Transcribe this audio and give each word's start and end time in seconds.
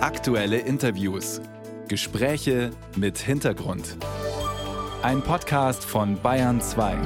Aktuelle 0.00 0.58
Interviews. 0.58 1.40
Gespräche 1.88 2.70
mit 2.94 3.18
Hintergrund. 3.18 3.96
Ein 5.02 5.22
Podcast 5.22 5.84
von 5.84 6.22
Bayern 6.22 6.60
2. 6.60 6.96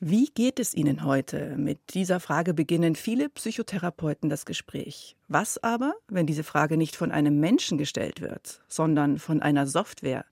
Wie 0.00 0.26
geht 0.26 0.60
es 0.60 0.74
Ihnen 0.74 1.02
heute? 1.06 1.56
Mit 1.56 1.94
dieser 1.94 2.20
Frage 2.20 2.52
beginnen 2.52 2.96
viele 2.96 3.30
Psychotherapeuten 3.30 4.28
das 4.28 4.44
Gespräch. 4.44 5.16
Was 5.26 5.56
aber, 5.64 5.94
wenn 6.08 6.26
diese 6.26 6.44
Frage 6.44 6.76
nicht 6.76 6.96
von 6.96 7.10
einem 7.10 7.40
Menschen 7.40 7.78
gestellt 7.78 8.20
wird, 8.20 8.60
sondern 8.68 9.18
von 9.18 9.40
einer 9.40 9.66
Software? 9.66 10.26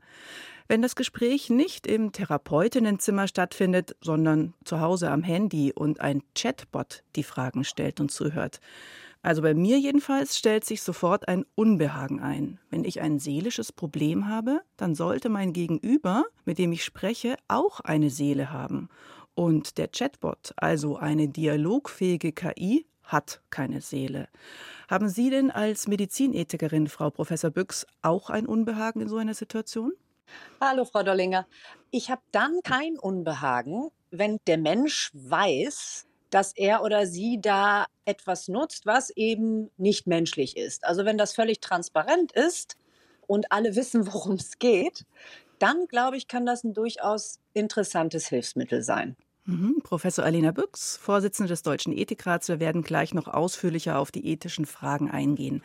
Wenn 0.68 0.82
das 0.82 0.96
Gespräch 0.96 1.48
nicht 1.48 1.86
im 1.86 2.12
Therapeutinnenzimmer 2.12 3.26
stattfindet, 3.26 3.96
sondern 4.02 4.52
zu 4.64 4.80
Hause 4.80 5.10
am 5.10 5.22
Handy 5.22 5.72
und 5.72 6.00
ein 6.00 6.22
Chatbot 6.34 7.04
die 7.16 7.22
Fragen 7.22 7.64
stellt 7.64 8.00
und 8.00 8.10
zuhört. 8.10 8.60
Also 9.22 9.40
bei 9.42 9.54
mir 9.54 9.78
jedenfalls 9.78 10.36
stellt 10.36 10.64
sich 10.64 10.82
sofort 10.82 11.28
ein 11.28 11.44
Unbehagen 11.54 12.20
ein. 12.20 12.58
Wenn 12.70 12.84
ich 12.84 13.00
ein 13.00 13.20
seelisches 13.20 13.70
Problem 13.70 14.28
habe, 14.28 14.62
dann 14.76 14.96
sollte 14.96 15.28
mein 15.28 15.52
Gegenüber, 15.52 16.24
mit 16.44 16.58
dem 16.58 16.72
ich 16.72 16.84
spreche, 16.84 17.36
auch 17.46 17.78
eine 17.80 18.10
Seele 18.10 18.50
haben. 18.50 18.88
Und 19.34 19.78
der 19.78 19.88
Chatbot, 19.88 20.52
also 20.56 20.96
eine 20.96 21.28
dialogfähige 21.28 22.32
KI, 22.32 22.84
hat 23.04 23.42
keine 23.50 23.80
Seele. 23.80 24.28
Haben 24.88 25.08
Sie 25.08 25.30
denn 25.30 25.52
als 25.52 25.86
Medizinethikerin, 25.86 26.88
Frau 26.88 27.10
Professor 27.10 27.50
Büchs, 27.50 27.86
auch 28.02 28.28
ein 28.28 28.46
Unbehagen 28.46 29.00
in 29.00 29.08
so 29.08 29.18
einer 29.18 29.34
Situation? 29.34 29.92
Hallo, 30.60 30.84
Frau 30.84 31.02
Dollinger. 31.02 31.46
Ich 31.90 32.10
habe 32.10 32.22
dann 32.32 32.60
kein 32.64 32.98
Unbehagen, 32.98 33.90
wenn 34.10 34.38
der 34.46 34.58
Mensch 34.58 35.10
weiß, 35.14 36.06
dass 36.32 36.52
er 36.56 36.82
oder 36.82 37.06
sie 37.06 37.40
da 37.40 37.86
etwas 38.06 38.48
nutzt, 38.48 38.86
was 38.86 39.10
eben 39.10 39.70
nicht 39.76 40.06
menschlich 40.06 40.56
ist. 40.56 40.84
Also 40.84 41.04
wenn 41.04 41.18
das 41.18 41.34
völlig 41.34 41.60
transparent 41.60 42.32
ist 42.32 42.76
und 43.26 43.52
alle 43.52 43.76
wissen, 43.76 44.12
worum 44.12 44.34
es 44.34 44.58
geht, 44.58 45.04
dann 45.58 45.86
glaube 45.86 46.16
ich, 46.16 46.26
kann 46.26 46.46
das 46.46 46.64
ein 46.64 46.74
durchaus 46.74 47.38
interessantes 47.52 48.28
Hilfsmittel 48.28 48.82
sein. 48.82 49.16
Mhm. 49.44 49.80
Professor 49.82 50.24
Alina 50.24 50.52
Büchs, 50.52 50.96
Vorsitzende 50.96 51.48
des 51.48 51.62
Deutschen 51.62 51.92
Ethikrats, 51.92 52.48
wir 52.48 52.60
werden 52.60 52.82
gleich 52.82 53.12
noch 53.12 53.26
ausführlicher 53.26 53.98
auf 53.98 54.12
die 54.12 54.24
ethischen 54.28 54.66
Fragen 54.66 55.10
eingehen. 55.10 55.62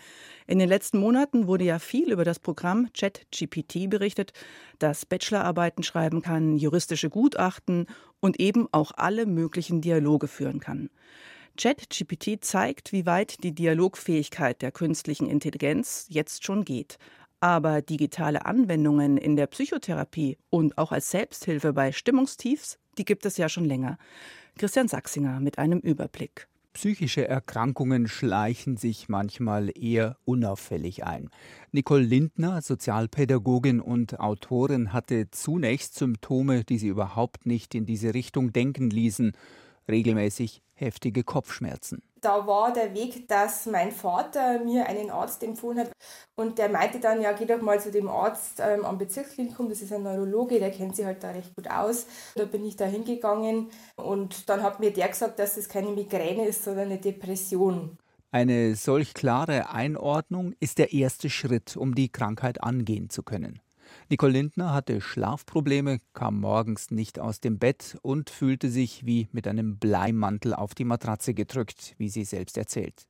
In 0.48 0.58
den 0.58 0.68
letzten 0.68 0.98
Monaten 0.98 1.46
wurde 1.46 1.66
ja 1.66 1.78
viel 1.78 2.12
über 2.12 2.26
das 2.26 2.40
Programm 2.40 2.90
ChatGPT 2.94 3.88
berichtet, 3.88 4.34
das 4.80 5.06
Bachelorarbeiten 5.06 5.84
schreiben 5.84 6.24
kann, 6.24 6.58
juristische 6.58 7.12
Gutachten 7.12 7.86
und 8.20 8.40
eben 8.40 8.68
auch 8.72 8.94
alle 8.96 9.28
möglichen 9.28 9.80
Dialoge 9.82 10.28
führen 10.28 10.60
kann. 10.60 10.90
ChatGPT 11.56 12.44
zeigt, 12.44 12.92
wie 12.92 13.06
weit 13.06 13.44
die 13.44 13.54
Dialogfähigkeit 13.54 14.64
der 14.64 14.72
künstlichen 14.72 15.28
Intelligenz 15.28 16.08
jetzt 16.10 16.44
schon 16.44 16.66
geht. 16.66 16.98
Aber 17.42 17.84
digitale 17.84 18.48
Anwendungen 18.48 19.18
in 19.18 19.36
der 19.36 19.46
Psychotherapie 19.46 20.40
und 20.50 20.80
auch 20.80 20.92
als 20.92 21.12
Selbsthilfe 21.12 21.74
bei 21.74 21.92
Stimmungstiefs 21.92 22.80
die 22.98 23.06
gibt 23.06 23.26
es 23.26 23.38
ja 23.38 23.50
schon 23.50 23.66
länger. 23.66 23.98
Christian 24.58 24.88
Sachsinger 24.88 25.40
mit 25.40 25.60
einem 25.60 25.80
Überblick. 25.80 26.48
Psychische 26.78 27.28
Erkrankungen 27.28 28.08
schleichen 28.08 28.78
sich 28.78 29.10
manchmal 29.10 29.72
eher 29.76 30.16
unauffällig 30.26 31.06
ein. 31.06 31.32
Nicole 31.72 32.04
Lindner, 32.04 32.62
Sozialpädagogin 32.62 33.82
und 33.82 34.20
Autorin, 34.20 34.94
hatte 34.94 35.32
zunächst 35.32 35.96
Symptome, 35.96 36.64
die 36.64 36.78
sie 36.78 36.90
überhaupt 36.90 37.48
nicht 37.48 37.74
in 37.74 37.88
diese 37.88 38.14
Richtung 38.14 38.54
denken 38.54 38.92
ließen. 38.92 39.32
Regelmäßig 39.88 40.62
heftige 40.74 41.24
Kopfschmerzen 41.24 42.02
da 42.22 42.46
war 42.48 42.74
der 42.74 42.94
Weg, 42.94 43.28
dass 43.28 43.66
mein 43.66 43.92
Vater 43.92 44.60
mir 44.60 44.88
einen 44.88 45.10
Arzt 45.10 45.44
empfohlen 45.44 45.80
hat 45.80 45.92
und 46.36 46.58
der 46.58 46.70
meinte 46.70 47.00
dann, 47.00 47.22
ja, 47.22 47.32
geh 47.34 47.46
doch 47.46 47.62
mal 47.62 47.80
zu 47.80 47.92
dem 47.92 48.08
Arzt 48.08 48.60
ähm, 48.60 48.86
am 48.86 48.98
Bezirksklinikum, 48.98 49.70
das 49.70 49.82
ist 49.82 49.94
ein 49.94 50.04
Neurologe, 50.04 50.60
der 50.60 50.72
kennt 50.72 50.96
sich 50.96 51.06
halt 51.06 51.24
da 51.24 51.32
recht 51.32 51.56
gut 51.56 51.70
aus. 51.70 52.06
Da 52.36 52.46
bin 52.46 52.66
ich 52.66 52.76
da 52.76 52.86
hingegangen 52.86 53.70
und 53.96 54.50
dann 54.50 54.64
hat 54.64 54.80
mir 54.80 54.92
der 54.92 55.08
gesagt, 55.10 55.40
dass 55.40 55.56
das 55.56 55.70
keine 55.70 55.92
Migräne 55.92 56.48
ist, 56.48 56.64
sondern 56.64 56.88
eine 56.88 56.98
Depression. 56.98 57.98
Eine 58.32 58.76
solch 58.76 59.14
klare 59.14 59.70
Einordnung 59.70 60.54
ist 60.60 60.80
der 60.80 60.92
erste 60.92 61.30
Schritt, 61.30 61.78
um 61.78 61.96
die 61.96 62.12
Krankheit 62.12 62.62
angehen 62.62 63.10
zu 63.10 63.24
können. 63.24 63.62
Nicole 64.10 64.34
Lindner 64.34 64.74
hatte 64.74 65.02
Schlafprobleme, 65.02 66.00
kam 66.14 66.40
morgens 66.40 66.92
nicht 66.92 67.20
aus 67.20 67.40
dem 67.40 67.60
Bett 67.60 67.98
und 68.02 68.30
fühlte 68.30 68.70
sich 68.70 69.06
wie 69.06 69.28
mit 69.32 69.48
einem 69.48 69.78
Bleimantel 69.78 70.54
auf 70.54 70.76
die 70.76 70.86
Matratze 70.86 71.34
gedrückt, 71.34 71.96
wie 71.98 72.10
sie 72.10 72.24
selbst 72.24 72.58
erzählt. 72.58 73.08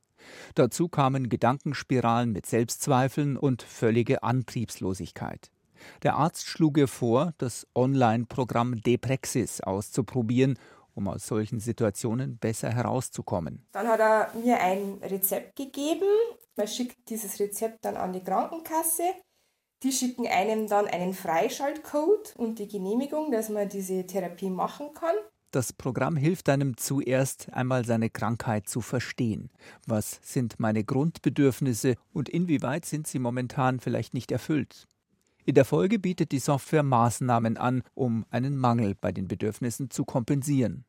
Dazu 0.54 0.88
kamen 0.88 1.28
Gedankenspiralen 1.28 2.32
mit 2.32 2.46
Selbstzweifeln 2.46 3.36
und 3.36 3.62
völlige 3.62 4.22
Antriebslosigkeit. 4.22 5.50
Der 6.02 6.16
Arzt 6.16 6.46
schlug 6.46 6.76
ihr 6.78 6.88
vor, 6.88 7.34
das 7.38 7.66
Online-Programm 7.74 8.80
Deprexis 8.82 9.60
auszuprobieren, 9.60 10.58
um 10.94 11.06
aus 11.06 11.26
solchen 11.26 11.60
Situationen 11.60 12.38
besser 12.38 12.70
herauszukommen. 12.70 13.64
Dann 13.70 13.86
hat 13.86 14.00
er 14.00 14.32
mir 14.34 14.60
ein 14.60 14.98
Rezept 15.02 15.54
gegeben. 15.54 16.08
Man 16.56 16.66
schickt 16.66 17.08
dieses 17.08 17.38
Rezept 17.38 17.84
dann 17.84 17.96
an 17.96 18.12
die 18.12 18.24
Krankenkasse 18.24 19.04
die 19.82 19.92
schicken 19.92 20.26
einem 20.26 20.66
dann 20.68 20.86
einen 20.86 21.14
Freischaltcode 21.14 22.34
und 22.36 22.58
die 22.58 22.68
Genehmigung, 22.68 23.30
dass 23.30 23.48
man 23.48 23.68
diese 23.68 24.06
Therapie 24.06 24.50
machen 24.50 24.88
kann. 24.94 25.14
Das 25.50 25.72
Programm 25.72 26.16
hilft 26.16 26.50
einem 26.50 26.76
zuerst 26.76 27.50
einmal 27.54 27.84
seine 27.86 28.10
Krankheit 28.10 28.68
zu 28.68 28.82
verstehen. 28.82 29.50
Was 29.86 30.20
sind 30.22 30.60
meine 30.60 30.84
Grundbedürfnisse 30.84 31.94
und 32.12 32.28
inwieweit 32.28 32.84
sind 32.84 33.06
sie 33.06 33.18
momentan 33.18 33.80
vielleicht 33.80 34.12
nicht 34.12 34.30
erfüllt? 34.30 34.86
In 35.46 35.54
der 35.54 35.64
Folge 35.64 35.98
bietet 35.98 36.32
die 36.32 36.40
Software 36.40 36.82
Maßnahmen 36.82 37.56
an, 37.56 37.82
um 37.94 38.26
einen 38.28 38.58
Mangel 38.58 38.94
bei 38.94 39.12
den 39.12 39.28
Bedürfnissen 39.28 39.88
zu 39.88 40.04
kompensieren. 40.04 40.84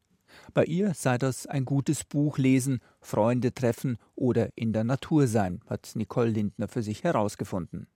Bei 0.54 0.66
ihr 0.66 0.94
sei 0.94 1.18
das 1.18 1.48
ein 1.48 1.64
gutes 1.64 2.04
Buch 2.04 2.38
lesen, 2.38 2.82
Freunde 3.00 3.54
treffen 3.54 3.98
oder 4.16 4.50
in 4.56 4.74
der 4.74 4.84
Natur 4.84 5.28
sein, 5.28 5.62
hat 5.68 5.92
Nicole 5.96 6.32
Lindner 6.32 6.68
für 6.68 6.84
sich 6.84 7.06
herausgefunden. 7.06 7.88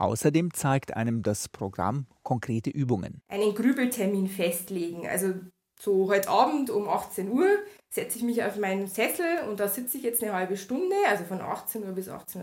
Außerdem 0.00 0.54
zeigt 0.54 0.96
einem 0.96 1.22
das 1.22 1.50
Programm 1.50 2.06
konkrete 2.22 2.70
Übungen. 2.70 3.20
Einen 3.28 3.54
Grübeltermin 3.54 4.28
festlegen. 4.28 5.06
Also 5.06 5.34
so 5.78 6.08
heute 6.08 6.30
Abend 6.30 6.70
um 6.70 6.88
18 6.88 7.30
Uhr 7.30 7.46
setze 7.90 8.16
ich 8.16 8.24
mich 8.24 8.42
auf 8.42 8.56
meinen 8.56 8.86
Sessel 8.86 9.26
und 9.48 9.60
da 9.60 9.68
sitze 9.68 9.98
ich 9.98 10.02
jetzt 10.02 10.22
eine 10.22 10.32
halbe 10.32 10.56
Stunde, 10.56 10.96
also 11.06 11.24
von 11.24 11.42
18 11.42 11.84
Uhr 11.84 11.92
bis 11.92 12.08
18.30 12.08 12.38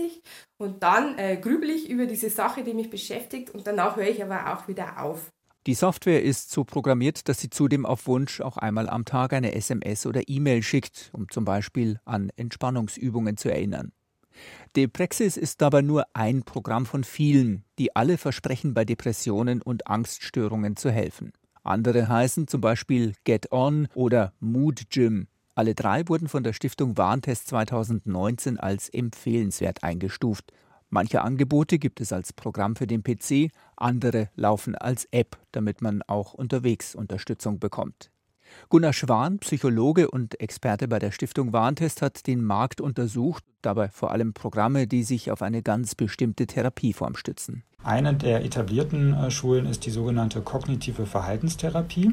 Uhr 0.00 0.10
und 0.56 0.82
dann 0.82 1.18
äh, 1.18 1.36
grübel 1.36 1.68
ich 1.68 1.90
über 1.90 2.06
diese 2.06 2.30
Sache, 2.30 2.64
die 2.64 2.72
mich 2.72 2.88
beschäftigt 2.88 3.50
und 3.50 3.66
danach 3.66 3.96
höre 3.96 4.08
ich 4.08 4.22
aber 4.22 4.54
auch 4.54 4.66
wieder 4.66 5.02
auf. 5.02 5.30
Die 5.66 5.74
Software 5.74 6.22
ist 6.22 6.50
so 6.50 6.64
programmiert, 6.64 7.28
dass 7.28 7.40
sie 7.40 7.50
zudem 7.50 7.84
auf 7.84 8.06
Wunsch 8.06 8.40
auch 8.40 8.56
einmal 8.56 8.88
am 8.88 9.04
Tag 9.04 9.34
eine 9.34 9.54
SMS 9.54 10.06
oder 10.06 10.22
E-Mail 10.26 10.62
schickt, 10.62 11.10
um 11.12 11.28
zum 11.28 11.44
Beispiel 11.44 12.00
an 12.06 12.30
Entspannungsübungen 12.36 13.36
zu 13.36 13.50
erinnern. 13.50 13.92
Deprexis 14.76 15.36
ist 15.36 15.60
dabei 15.60 15.82
nur 15.82 16.04
ein 16.14 16.42
Programm 16.42 16.86
von 16.86 17.04
vielen, 17.04 17.64
die 17.78 17.94
alle 17.94 18.18
versprechen, 18.18 18.74
bei 18.74 18.84
Depressionen 18.84 19.62
und 19.62 19.86
Angststörungen 19.86 20.76
zu 20.76 20.90
helfen. 20.90 21.32
Andere 21.62 22.08
heißen 22.08 22.48
zum 22.48 22.60
Beispiel 22.60 23.14
Get 23.24 23.52
On 23.52 23.88
oder 23.94 24.32
Mood 24.40 24.90
Gym. 24.90 25.28
Alle 25.54 25.74
drei 25.74 26.08
wurden 26.08 26.28
von 26.28 26.42
der 26.42 26.54
Stiftung 26.54 26.96
Warntest 26.96 27.48
2019 27.48 28.58
als 28.58 28.88
empfehlenswert 28.88 29.82
eingestuft. 29.82 30.52
Manche 30.88 31.22
Angebote 31.22 31.78
gibt 31.78 32.00
es 32.00 32.12
als 32.12 32.32
Programm 32.32 32.76
für 32.76 32.86
den 32.86 33.02
PC, 33.02 33.50
andere 33.76 34.28
laufen 34.34 34.74
als 34.74 35.06
App, 35.10 35.38
damit 35.52 35.80
man 35.80 36.02
auch 36.02 36.34
unterwegs 36.34 36.94
Unterstützung 36.94 37.58
bekommt. 37.58 38.10
Gunnar 38.68 38.92
Schwan, 38.92 39.38
Psychologe 39.38 40.10
und 40.10 40.40
Experte 40.40 40.88
bei 40.88 40.98
der 40.98 41.10
Stiftung 41.10 41.52
Warntest, 41.52 42.02
hat 42.02 42.26
den 42.26 42.44
Markt 42.44 42.80
untersucht, 42.80 43.44
dabei 43.62 43.88
vor 43.88 44.10
allem 44.10 44.32
Programme, 44.32 44.86
die 44.86 45.02
sich 45.02 45.30
auf 45.30 45.42
eine 45.42 45.62
ganz 45.62 45.94
bestimmte 45.94 46.46
Therapieform 46.46 47.16
stützen. 47.16 47.62
Eine 47.84 48.14
der 48.14 48.44
etablierten 48.44 49.12
äh, 49.14 49.30
Schulen 49.30 49.66
ist 49.66 49.86
die 49.86 49.90
sogenannte 49.90 50.40
kognitive 50.40 51.06
Verhaltenstherapie. 51.06 52.12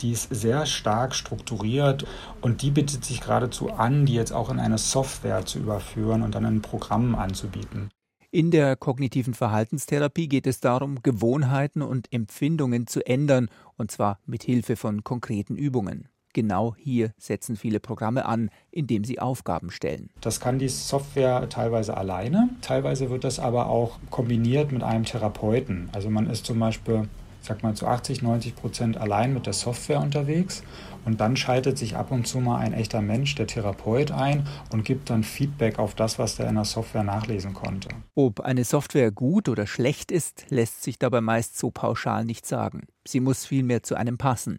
Die 0.00 0.12
ist 0.12 0.34
sehr 0.34 0.66
stark 0.66 1.14
strukturiert 1.14 2.04
und 2.40 2.62
die 2.62 2.70
bietet 2.70 3.04
sich 3.04 3.20
geradezu 3.20 3.72
an, 3.72 4.06
die 4.06 4.14
jetzt 4.14 4.32
auch 4.32 4.50
in 4.50 4.58
eine 4.58 4.78
Software 4.78 5.46
zu 5.46 5.58
überführen 5.58 6.22
und 6.22 6.34
dann 6.34 6.44
in 6.44 6.62
Programmen 6.62 7.14
anzubieten. 7.14 7.90
In 8.34 8.50
der 8.50 8.74
kognitiven 8.74 9.32
Verhaltenstherapie 9.32 10.26
geht 10.26 10.48
es 10.48 10.58
darum, 10.58 11.04
Gewohnheiten 11.04 11.82
und 11.82 12.12
Empfindungen 12.12 12.88
zu 12.88 13.06
ändern, 13.06 13.48
und 13.76 13.92
zwar 13.92 14.18
mit 14.26 14.42
Hilfe 14.42 14.74
von 14.74 15.04
konkreten 15.04 15.54
Übungen. 15.54 16.08
Genau 16.32 16.74
hier 16.76 17.12
setzen 17.16 17.54
viele 17.54 17.78
Programme 17.78 18.26
an, 18.26 18.50
indem 18.72 19.04
sie 19.04 19.20
Aufgaben 19.20 19.70
stellen. 19.70 20.10
Das 20.20 20.40
kann 20.40 20.58
die 20.58 20.68
Software 20.68 21.48
teilweise 21.48 21.96
alleine, 21.96 22.48
teilweise 22.60 23.08
wird 23.08 23.22
das 23.22 23.38
aber 23.38 23.68
auch 23.68 24.00
kombiniert 24.10 24.72
mit 24.72 24.82
einem 24.82 25.04
Therapeuten. 25.04 25.88
Also 25.92 26.10
man 26.10 26.28
ist 26.28 26.44
zum 26.44 26.58
Beispiel 26.58 27.08
sag 27.44 27.62
mal, 27.62 27.74
zu 27.74 27.86
80, 27.86 28.22
90 28.22 28.56
Prozent 28.56 28.96
allein 28.96 29.34
mit 29.34 29.46
der 29.46 29.52
Software 29.52 30.00
unterwegs. 30.00 30.62
Und 31.04 31.20
dann 31.20 31.36
schaltet 31.36 31.76
sich 31.76 31.96
ab 31.96 32.10
und 32.10 32.26
zu 32.26 32.40
mal 32.40 32.58
ein 32.58 32.72
echter 32.72 33.02
Mensch, 33.02 33.34
der 33.34 33.46
Therapeut, 33.46 34.10
ein 34.10 34.46
und 34.72 34.84
gibt 34.84 35.10
dann 35.10 35.22
Feedback 35.22 35.78
auf 35.78 35.94
das, 35.94 36.18
was 36.18 36.36
der 36.36 36.48
in 36.48 36.54
der 36.54 36.64
Software 36.64 37.04
nachlesen 37.04 37.52
konnte. 37.52 37.88
Ob 38.14 38.40
eine 38.40 38.64
Software 38.64 39.10
gut 39.10 39.48
oder 39.48 39.66
schlecht 39.66 40.10
ist, 40.10 40.46
lässt 40.48 40.82
sich 40.82 40.98
dabei 40.98 41.20
meist 41.20 41.58
so 41.58 41.70
pauschal 41.70 42.24
nicht 42.24 42.46
sagen. 42.46 42.86
Sie 43.06 43.20
muss 43.20 43.44
vielmehr 43.44 43.82
zu 43.82 43.94
einem 43.96 44.16
passen. 44.16 44.58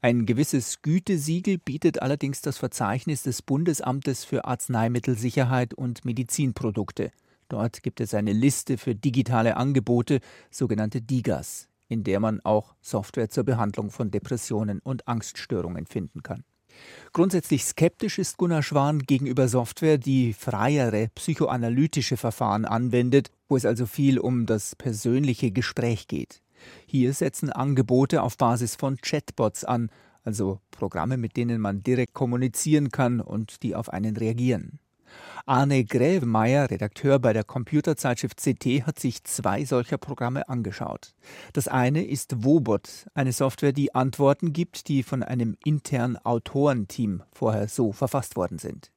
Ein 0.00 0.24
gewisses 0.24 0.80
Gütesiegel 0.80 1.58
bietet 1.58 2.00
allerdings 2.00 2.40
das 2.40 2.56
Verzeichnis 2.56 3.24
des 3.24 3.42
Bundesamtes 3.42 4.24
für 4.24 4.44
Arzneimittelsicherheit 4.44 5.74
und 5.74 6.04
Medizinprodukte. 6.04 7.10
Dort 7.48 7.82
gibt 7.82 8.00
es 8.00 8.14
eine 8.14 8.32
Liste 8.32 8.78
für 8.78 8.94
digitale 8.94 9.56
Angebote, 9.56 10.20
sogenannte 10.50 11.02
DIGAs 11.02 11.69
in 11.90 12.04
der 12.04 12.20
man 12.20 12.40
auch 12.40 12.74
Software 12.80 13.28
zur 13.28 13.44
Behandlung 13.44 13.90
von 13.90 14.10
Depressionen 14.10 14.78
und 14.78 15.06
Angststörungen 15.08 15.86
finden 15.86 16.22
kann. 16.22 16.44
Grundsätzlich 17.12 17.64
skeptisch 17.64 18.18
ist 18.18 18.36
Gunnar 18.38 18.62
Schwan 18.62 19.00
gegenüber 19.00 19.48
Software, 19.48 19.98
die 19.98 20.32
freiere 20.32 21.08
psychoanalytische 21.14 22.16
Verfahren 22.16 22.64
anwendet, 22.64 23.30
wo 23.48 23.56
es 23.56 23.66
also 23.66 23.86
viel 23.86 24.18
um 24.18 24.46
das 24.46 24.76
persönliche 24.76 25.50
Gespräch 25.50 26.06
geht. 26.06 26.42
Hier 26.86 27.12
setzen 27.12 27.50
Angebote 27.50 28.22
auf 28.22 28.38
Basis 28.38 28.76
von 28.76 28.96
Chatbots 28.98 29.64
an, 29.64 29.90
also 30.22 30.60
Programme, 30.70 31.16
mit 31.16 31.36
denen 31.36 31.60
man 31.60 31.82
direkt 31.82 32.14
kommunizieren 32.14 32.90
kann 32.90 33.20
und 33.20 33.62
die 33.62 33.74
auf 33.74 33.92
einen 33.92 34.16
reagieren. 34.16 34.78
Arne 35.46 35.84
Grävemeyer, 35.84 36.70
Redakteur 36.70 37.18
bei 37.18 37.32
der 37.32 37.44
Computerzeitschrift 37.44 38.40
CT, 38.40 38.86
hat 38.86 38.98
sich 38.98 39.24
zwei 39.24 39.64
solcher 39.64 39.98
Programme 39.98 40.48
angeschaut. 40.48 41.14
Das 41.52 41.68
eine 41.68 42.04
ist 42.04 42.44
Wobot, 42.44 43.06
eine 43.14 43.32
Software, 43.32 43.72
die 43.72 43.94
Antworten 43.94 44.52
gibt, 44.52 44.88
die 44.88 45.02
von 45.02 45.22
einem 45.22 45.56
internen 45.64 46.16
Autorenteam 46.16 47.22
vorher 47.32 47.68
so 47.68 47.92
verfasst 47.92 48.36
worden 48.36 48.58
sind. 48.58 48.90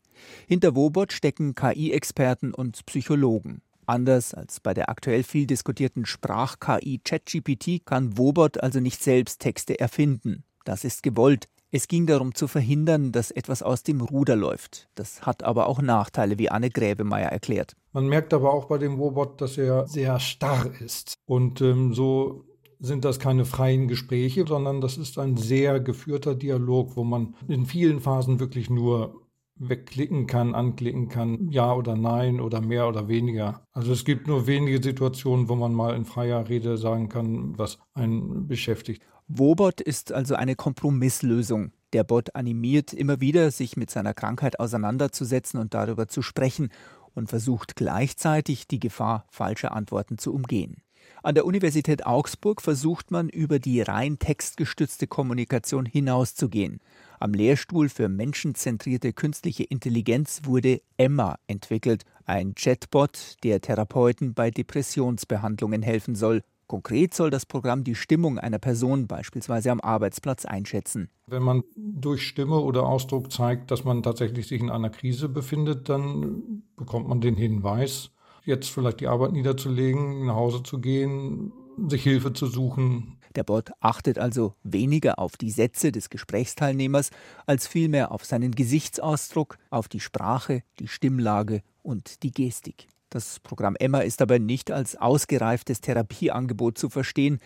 Hinter 0.48 0.75
Wobot 0.75 1.13
stecken 1.13 1.56
KI-Experten 1.56 2.54
und 2.54 2.86
Psychologen. 2.86 3.62
Anders 3.86 4.33
als 4.33 4.59
bei 4.59 4.74
der 4.74 4.89
aktuell 4.89 5.24
viel 5.24 5.45
diskutierten 5.45 6.06
Sprach-KI 6.06 7.01
ChatGPT 7.04 7.86
kann 7.86 8.18
Wobot 8.18 8.62
also 8.62 8.80
nicht 8.80 9.01
selbst 9.04 9.39
Texte 9.39 9.80
erfinden. 9.80 10.44
Das 10.63 10.86
ist 10.86 11.04
gewollt, 11.04 11.50
es 11.75 11.88
ging 11.88 12.06
darum 12.06 12.36
zu 12.36 12.48
verhindern, 12.48 13.12
dass 13.12 13.31
etwas 13.31 13.64
aus 13.64 13.81
dem 13.81 14.00
Ruder 14.00 14.36
läuft. 14.36 14.88
Das 14.94 15.24
hat 15.24 15.42
aber 15.42 15.66
auch 15.68 15.81
Nachteile, 15.81 16.38
wie 16.38 16.50
Anne 16.50 16.70
Gräbemeyer 16.70 17.30
erklärt. 17.30 17.75
Man 17.94 18.06
merkt 18.08 18.31
aber 18.31 18.54
auch 18.54 18.66
bei 18.66 18.78
dem 18.78 19.00
Robot, 19.00 19.42
dass 19.42 19.58
er 19.58 19.88
sehr 19.88 20.20
starr 20.20 20.70
ist. 20.80 21.16
Und 21.25 21.62
ähm, 21.62 21.96
so 21.96 22.46
sind 22.80 23.06
das 23.06 23.18
keine 23.18 23.44
freien 23.46 23.88
Gespräche, 23.88 24.46
sondern 24.48 24.81
das 24.81 24.98
ist 24.98 25.18
ein 25.18 25.36
sehr 25.36 25.80
geführter 25.80 26.36
Dialog, 26.36 26.96
wo 26.96 27.04
man 27.04 27.34
in 27.48 27.66
vielen 27.66 28.02
Phasen 28.02 28.40
wirklich 28.40 28.69
nur 28.69 29.24
wegklicken 29.56 30.28
kann, 30.28 30.54
anklicken 30.54 31.10
kann, 31.10 31.50
ja 31.50 31.74
oder 31.74 31.96
nein 31.96 32.40
oder 32.40 32.62
mehr 32.62 32.88
oder 32.88 33.08
weniger. 33.08 33.66
Also 33.72 33.94
es 33.94 34.06
gibt 34.06 34.28
nur 34.28 34.46
wenige 34.46 34.81
Situationen, 34.81 35.50
wo 35.50 35.56
man 35.56 35.74
mal 35.74 35.96
in 35.96 36.06
freier 36.06 36.48
Rede 36.50 36.78
sagen 36.78 37.10
kann, 37.10 37.58
was 37.58 37.80
einen 37.94 38.48
beschäftigt. 38.48 39.02
Wobot 39.35 39.81
ist 39.81 40.12
also 40.12 40.35
eine 40.35 40.56
Kompromisslösung. 40.56 41.71
Der 41.94 42.03
Bot 42.03 42.35
animiert 42.35 42.94
immer 42.94 43.19
wieder, 43.19 43.50
sich 43.50 43.77
mit 43.77 43.89
seiner 43.89 44.13
Krankheit 44.13 44.59
auseinanderzusetzen 44.59 45.59
und 45.59 45.74
darüber 45.74 46.07
zu 46.07 46.21
sprechen 46.21 46.69
und 47.15 47.30
versucht 47.30 47.75
gleichzeitig 47.75 48.68
die 48.68 48.80
Gefahr 48.80 49.25
falscher 49.30 49.71
Antworten 49.71 50.19
zu 50.19 50.33
umgehen. 50.33 50.83
An 51.24 51.33
der 51.33 51.45
Universität 51.45 52.06
Augsburg 52.06 52.62
versucht 52.62 53.09
man 53.09 53.27
über 53.27 53.57
die 53.57 53.81
rein 53.81 54.19
textgestützte 54.19 55.07
Kommunikation 55.07 55.85
hinauszugehen. 55.85 56.80
Am 57.19 57.33
Lehrstuhl 57.33 57.89
für 57.89 58.09
menschenzentrierte 58.09 59.13
künstliche 59.13 59.63
Intelligenz 59.63 60.41
wurde 60.44 60.81
Emma 60.97 61.39
entwickelt, 61.47 62.03
ein 62.25 62.53
Chatbot, 62.56 63.38
der 63.44 63.62
Therapeuten 63.62 64.33
bei 64.33 64.51
Depressionsbehandlungen 64.51 65.81
helfen 65.81 66.15
soll 66.15 66.44
Konkret 66.68 67.13
soll 67.13 67.30
das 67.30 67.45
Programm 67.45 67.83
die 67.83 67.95
Stimmung 67.95 68.39
einer 68.39 68.60
Person 68.60 69.07
beispielsweise 69.07 69.71
am 69.71 69.81
Arbeitsplatz 69.81 70.45
einschätzen. 70.45 71.10
Wenn 71.27 71.44
man 71.44 71.63
durch 71.75 72.27
Stimme 72.27 72.60
oder 72.60 72.83
Ausdruck 72.83 73.31
zeigt, 73.31 73.71
dass 73.71 73.83
man 73.83 74.04
tatsächlich 74.04 74.48
sich 74.48 74.62
in 74.62 74.69
einer 74.69 74.89
Krise 74.89 75.30
befindet, 75.30 75.89
dann 75.89 76.63
bekommt 76.75 77.07
man 77.07 77.21
den 77.21 77.36
Hinweis, 77.36 78.12
jetzt 78.45 78.69
vielleicht 78.69 79.00
die 79.01 79.07
Arbeit 79.07 79.33
niederzulegen, 79.33 80.25
nach 80.25 80.36
Hause 80.36 80.63
zu 80.63 80.80
gehen, 80.80 81.54
sich 81.88 82.04
Hilfe 82.04 82.33
zu 82.33 82.48
suchen. 82.48 83.18
Der 83.36 83.44
Bot 83.44 83.71
achtet 83.80 84.19
also 84.19 84.54
weniger 84.63 85.18
auf 85.18 85.38
die 85.38 85.50
Sätze 85.50 85.92
des 85.92 86.09
Gesprächsteilnehmers, 86.09 87.09
als 87.48 87.68
vielmehr 87.68 88.12
auf 88.12 88.25
seinen 88.25 88.51
Gesichtsausdruck, 88.51 89.57
auf 89.71 89.88
die 89.88 90.00
Sprache, 90.00 90.62
die 90.80 90.88
Stimmlage 90.88 91.62
und 91.81 92.21
die 92.24 92.31
Gestik. 92.31 92.88
Das 93.13 93.39
Programm 93.42 93.75
Emma 93.75 94.00
ist 94.00 94.24
aber 94.24 94.39
nicht 94.39 94.71
als 94.71 94.95
ausgereiftes 94.95 95.81
Therapieangebot 95.81 96.80
zu 96.80 96.89
verstehen. 96.89 97.38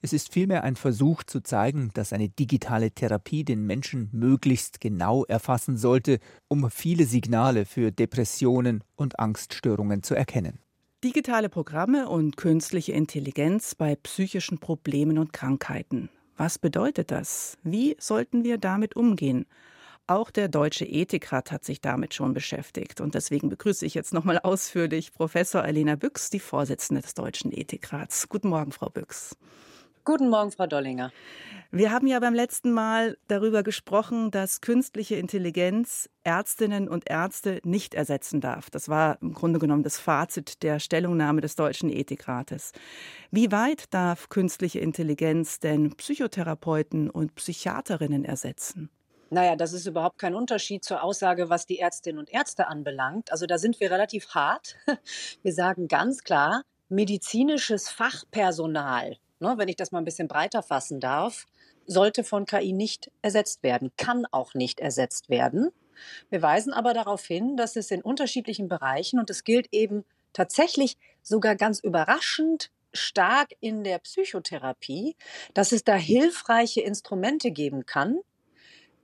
Es 0.00 0.12
ist 0.12 0.32
vielmehr 0.32 0.62
ein 0.62 0.76
Versuch 0.76 1.24
zu 1.24 1.40
zeigen, 1.40 1.90
dass 1.94 2.12
eine 2.12 2.28
digitale 2.28 2.92
Therapie 2.92 3.42
den 3.42 3.66
Menschen 3.66 4.08
möglichst 4.12 4.80
genau 4.80 5.24
erfassen 5.24 5.78
sollte, 5.78 6.20
um 6.46 6.70
viele 6.70 7.06
Signale 7.06 7.64
für 7.64 7.90
Depressionen 7.90 8.84
und 8.94 9.18
Angststörungen 9.18 10.04
zu 10.04 10.14
erkennen. 10.14 10.60
Digitale 11.02 11.48
Programme 11.48 12.08
und 12.08 12.36
künstliche 12.36 12.92
Intelligenz 12.92 13.74
bei 13.74 13.96
psychischen 13.96 14.58
Problemen 14.58 15.18
und 15.18 15.32
Krankheiten. 15.32 16.08
Was 16.36 16.60
bedeutet 16.60 17.10
das? 17.10 17.58
Wie 17.64 17.96
sollten 17.98 18.44
wir 18.44 18.58
damit 18.58 18.94
umgehen? 18.94 19.46
Auch 20.08 20.30
der 20.30 20.46
Deutsche 20.46 20.84
Ethikrat 20.84 21.50
hat 21.50 21.64
sich 21.64 21.80
damit 21.80 22.14
schon 22.14 22.32
beschäftigt. 22.32 23.00
Und 23.00 23.16
deswegen 23.16 23.48
begrüße 23.48 23.84
ich 23.84 23.94
jetzt 23.94 24.14
nochmal 24.14 24.38
ausführlich 24.38 25.12
Professor 25.12 25.62
Alena 25.62 25.96
Büchs, 25.96 26.30
die 26.30 26.38
Vorsitzende 26.38 27.02
des 27.02 27.14
Deutschen 27.14 27.50
Ethikrats. 27.50 28.28
Guten 28.28 28.48
Morgen, 28.48 28.70
Frau 28.70 28.88
Büchs. 28.88 29.36
Guten 30.04 30.28
Morgen, 30.28 30.52
Frau 30.52 30.68
Dollinger. 30.68 31.10
Wir 31.72 31.90
haben 31.90 32.06
ja 32.06 32.20
beim 32.20 32.34
letzten 32.34 32.70
Mal 32.70 33.18
darüber 33.26 33.64
gesprochen, 33.64 34.30
dass 34.30 34.60
künstliche 34.60 35.16
Intelligenz 35.16 36.08
Ärztinnen 36.22 36.88
und 36.88 37.10
Ärzte 37.10 37.60
nicht 37.64 37.92
ersetzen 37.92 38.40
darf. 38.40 38.70
Das 38.70 38.88
war 38.88 39.20
im 39.20 39.34
Grunde 39.34 39.58
genommen 39.58 39.82
das 39.82 39.98
Fazit 39.98 40.62
der 40.62 40.78
Stellungnahme 40.78 41.40
des 41.40 41.56
Deutschen 41.56 41.90
Ethikrates. 41.90 42.70
Wie 43.32 43.50
weit 43.50 43.92
darf 43.92 44.28
künstliche 44.28 44.78
Intelligenz 44.78 45.58
denn 45.58 45.96
Psychotherapeuten 45.96 47.10
und 47.10 47.34
Psychiaterinnen 47.34 48.24
ersetzen? 48.24 48.88
Naja, 49.30 49.56
das 49.56 49.72
ist 49.72 49.86
überhaupt 49.86 50.18
kein 50.18 50.34
Unterschied 50.34 50.84
zur 50.84 51.02
Aussage, 51.02 51.50
was 51.50 51.66
die 51.66 51.80
Ärztinnen 51.80 52.20
und 52.20 52.30
Ärzte 52.30 52.68
anbelangt. 52.68 53.32
Also 53.32 53.46
da 53.46 53.58
sind 53.58 53.80
wir 53.80 53.90
relativ 53.90 54.28
hart. 54.30 54.76
Wir 55.42 55.52
sagen 55.52 55.88
ganz 55.88 56.22
klar, 56.22 56.62
medizinisches 56.88 57.88
Fachpersonal, 57.88 59.16
ne, 59.40 59.54
wenn 59.56 59.68
ich 59.68 59.76
das 59.76 59.90
mal 59.90 59.98
ein 59.98 60.04
bisschen 60.04 60.28
breiter 60.28 60.62
fassen 60.62 61.00
darf, 61.00 61.46
sollte 61.86 62.22
von 62.22 62.46
KI 62.46 62.72
nicht 62.72 63.10
ersetzt 63.22 63.62
werden, 63.62 63.90
kann 63.96 64.26
auch 64.30 64.54
nicht 64.54 64.80
ersetzt 64.80 65.28
werden. 65.28 65.70
Wir 66.30 66.42
weisen 66.42 66.72
aber 66.72 66.94
darauf 66.94 67.24
hin, 67.24 67.56
dass 67.56 67.74
es 67.76 67.90
in 67.90 68.02
unterschiedlichen 68.02 68.68
Bereichen, 68.68 69.18
und 69.18 69.30
es 69.30 69.44
gilt 69.44 69.68
eben 69.72 70.04
tatsächlich 70.32 70.96
sogar 71.22 71.56
ganz 71.56 71.80
überraschend 71.80 72.70
stark 72.92 73.54
in 73.60 73.82
der 73.82 73.98
Psychotherapie, 73.98 75.16
dass 75.54 75.72
es 75.72 75.84
da 75.84 75.94
hilfreiche 75.94 76.82
Instrumente 76.82 77.50
geben 77.50 77.86
kann, 77.86 78.20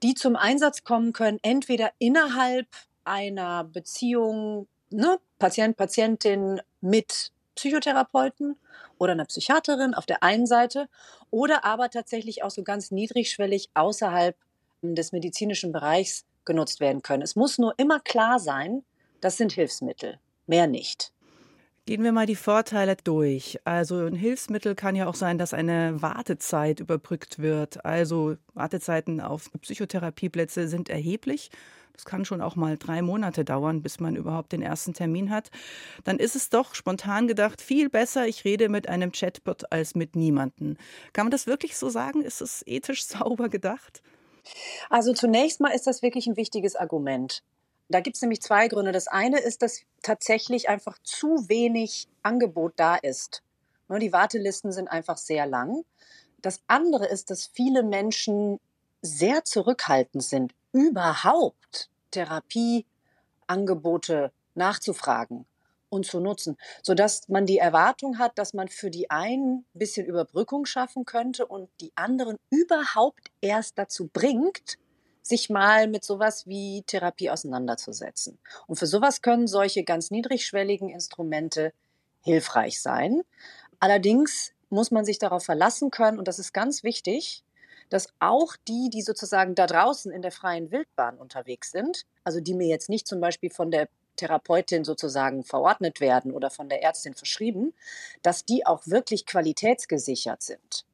die 0.03 0.13
zum 0.13 0.35
Einsatz 0.35 0.83
kommen 0.83 1.13
können, 1.13 1.39
entweder 1.41 1.91
innerhalb 1.97 2.67
einer 3.05 3.63
Beziehung, 3.63 4.67
ne, 4.89 5.17
Patient, 5.39 5.77
Patientin 5.77 6.61
mit 6.81 7.31
Psychotherapeuten 7.55 8.57
oder 8.97 9.13
einer 9.13 9.25
Psychiaterin 9.25 9.93
auf 9.93 10.05
der 10.05 10.21
einen 10.21 10.45
Seite 10.45 10.89
oder 11.31 11.63
aber 11.63 11.89
tatsächlich 11.89 12.43
auch 12.43 12.51
so 12.51 12.63
ganz 12.63 12.91
niedrigschwellig 12.91 13.69
außerhalb 13.73 14.35
des 14.81 15.11
medizinischen 15.13 15.71
Bereichs 15.71 16.25
genutzt 16.45 16.81
werden 16.81 17.01
können. 17.01 17.23
Es 17.23 17.35
muss 17.35 17.57
nur 17.57 17.73
immer 17.77 17.99
klar 18.01 18.39
sein, 18.39 18.83
das 19.21 19.37
sind 19.37 19.53
Hilfsmittel, 19.53 20.19
mehr 20.47 20.67
nicht. 20.67 21.12
Gehen 21.85 22.01
wir 22.01 22.13
mal 22.13 22.25
die 22.25 22.37
Vorteile 22.37 22.95
durch. 23.03 23.59
Also 23.65 24.05
ein 24.05 24.15
Hilfsmittel 24.15 24.73
kann 24.73 24.95
ja 24.95 25.05
auch 25.05 25.15
sein, 25.15 25.37
dass 25.37 25.53
eine 25.53 26.01
Wartezeit 26.01 26.79
überbrückt 26.79 27.39
wird. 27.39 27.83
Also 27.83 28.37
Wartezeiten 28.53 29.19
auf 29.19 29.51
Psychotherapieplätze 29.61 30.69
sind 30.69 30.87
erheblich. 30.87 31.51
Das 31.91 32.05
kann 32.05 32.23
schon 32.23 32.41
auch 32.41 32.55
mal 32.55 32.77
drei 32.77 33.01
Monate 33.01 33.43
dauern, 33.43 33.81
bis 33.81 33.99
man 33.99 34.15
überhaupt 34.15 34.53
den 34.53 34.61
ersten 34.61 34.93
Termin 34.93 35.29
hat. 35.29 35.51
Dann 36.05 36.19
ist 36.19 36.37
es 36.37 36.49
doch 36.49 36.73
spontan 36.73 37.27
gedacht 37.27 37.61
viel 37.61 37.89
besser, 37.89 38.27
ich 38.27 38.45
rede 38.45 38.69
mit 38.69 38.87
einem 38.87 39.11
Chatbot 39.11 39.69
als 39.69 39.93
mit 39.93 40.15
niemanden. 40.15 40.77
Kann 41.11 41.25
man 41.25 41.31
das 41.31 41.47
wirklich 41.47 41.75
so 41.75 41.89
sagen? 41.89 42.21
Ist 42.21 42.39
es 42.39 42.63
ethisch 42.65 43.05
sauber 43.05 43.49
gedacht? 43.49 44.01
Also 44.89 45.11
zunächst 45.11 45.59
mal 45.59 45.69
ist 45.69 45.85
das 45.85 46.01
wirklich 46.01 46.27
ein 46.27 46.37
wichtiges 46.37 46.77
Argument. 46.77 47.43
Da 47.93 47.99
gibt 47.99 48.15
es 48.15 48.21
nämlich 48.23 48.41
zwei 48.41 48.69
Gründe. 48.69 48.91
Das 48.91 49.07
eine 49.07 49.39
ist, 49.39 49.61
dass 49.61 49.81
tatsächlich 50.01 50.67
einfach 50.67 50.97
zu 51.03 51.47
wenig 51.47 52.07
Angebot 52.23 52.73
da 52.77 52.95
ist. 52.95 53.43
Ne, 53.87 53.99
die 53.99 54.11
Wartelisten 54.11 54.71
sind 54.71 54.87
einfach 54.87 55.17
sehr 55.17 55.45
lang. 55.45 55.85
Das 56.41 56.63
andere 56.65 57.05
ist, 57.05 57.29
dass 57.29 57.45
viele 57.45 57.83
Menschen 57.83 58.59
sehr 59.03 59.45
zurückhaltend 59.45 60.23
sind, 60.23 60.55
überhaupt 60.71 61.91
Therapieangebote 62.09 64.31
nachzufragen 64.55 65.45
und 65.89 66.07
zu 66.07 66.19
nutzen, 66.19 66.57
sodass 66.81 67.29
man 67.29 67.45
die 67.45 67.59
Erwartung 67.59 68.17
hat, 68.17 68.39
dass 68.39 68.55
man 68.55 68.69
für 68.69 68.89
die 68.89 69.11
einen 69.11 69.67
ein 69.75 69.79
bisschen 69.79 70.07
Überbrückung 70.07 70.65
schaffen 70.65 71.05
könnte 71.05 71.45
und 71.45 71.69
die 71.79 71.91
anderen 71.93 72.37
überhaupt 72.49 73.29
erst 73.39 73.77
dazu 73.77 74.09
bringt, 74.11 74.79
sich 75.23 75.49
mal 75.49 75.87
mit 75.87 76.03
sowas 76.03 76.45
wie 76.45 76.83
Therapie 76.85 77.31
auseinanderzusetzen. 77.31 78.37
Und 78.67 78.75
für 78.75 78.85
sowas 78.87 79.21
können 79.21 79.47
solche 79.47 79.83
ganz 79.83 80.11
niedrigschwelligen 80.11 80.89
Instrumente 80.89 81.73
hilfreich 82.21 82.81
sein. 82.81 83.21
Allerdings 83.79 84.51
muss 84.69 84.91
man 84.91 85.05
sich 85.05 85.19
darauf 85.19 85.43
verlassen 85.43 85.91
können, 85.91 86.19
und 86.19 86.27
das 86.27 86.39
ist 86.39 86.53
ganz 86.53 86.83
wichtig, 86.83 87.43
dass 87.89 88.07
auch 88.19 88.55
die, 88.67 88.89
die 88.89 89.01
sozusagen 89.01 89.55
da 89.55 89.67
draußen 89.67 90.11
in 90.11 90.21
der 90.21 90.31
freien 90.31 90.71
Wildbahn 90.71 91.17
unterwegs 91.17 91.71
sind, 91.71 92.05
also 92.23 92.39
die 92.39 92.53
mir 92.53 92.67
jetzt 92.67 92.89
nicht 92.89 93.07
zum 93.07 93.19
Beispiel 93.19 93.49
von 93.49 93.71
der 93.71 93.87
Therapeutin 94.15 94.83
sozusagen 94.83 95.43
verordnet 95.43 95.99
werden 95.99 96.31
oder 96.31 96.49
von 96.49 96.69
der 96.69 96.83
Ärztin 96.83 97.13
verschrieben, 97.13 97.73
dass 98.21 98.45
die 98.45 98.65
auch 98.65 98.85
wirklich 98.87 99.25
qualitätsgesichert 99.25 100.41
sind. 100.41 100.85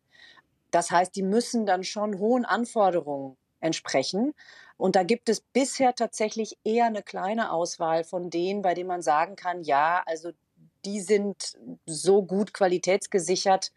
Das 0.72 0.92
heißt, 0.92 1.16
die 1.16 1.24
müssen 1.24 1.66
dann 1.66 1.84
schon 1.84 2.20
hohen 2.20 2.46
Anforderungen 2.46 3.38
entsprechen. 3.60 4.34
Und 4.78 4.96
da 4.96 5.04
gibt 5.04 5.30
es 5.30 5.42
bisher 5.42 5.94
tatsächlich 5.94 6.58
eher 6.63 6.86
eine 6.86 7.04
kleine 7.04 7.51
Auswahl 7.51 8.04
von 8.04 8.30
denen, 8.30 8.62
bei 8.62 8.74
denen 8.74 8.88
man 8.88 9.01
sagen 9.01 9.36
kann, 9.36 9.63
ja, 9.63 10.04
also 10.06 10.32
die 10.86 11.01
sind 11.01 11.58
so 11.86 12.24
gut 12.24 12.54
qualitätsgesichert, 12.54 13.72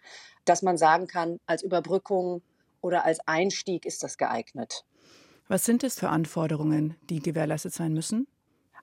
dass 0.45 0.63
man 0.63 0.77
sagen 0.77 1.07
kann, 1.07 1.41
als 1.47 1.63
Überbrückung 1.63 2.43
oder 2.81 3.05
als 3.05 3.21
Einstieg 3.27 3.87
ist 3.87 4.03
das 4.03 4.19
geeignet. 4.19 4.85
Was 5.49 5.65
sind 5.65 5.85
es 5.85 5.99
für 5.99 6.09
Anforderungen, 6.09 6.97
die 7.11 7.21
gewährleistet 7.21 7.73
sein 7.73 7.93
müssen? 7.93 8.27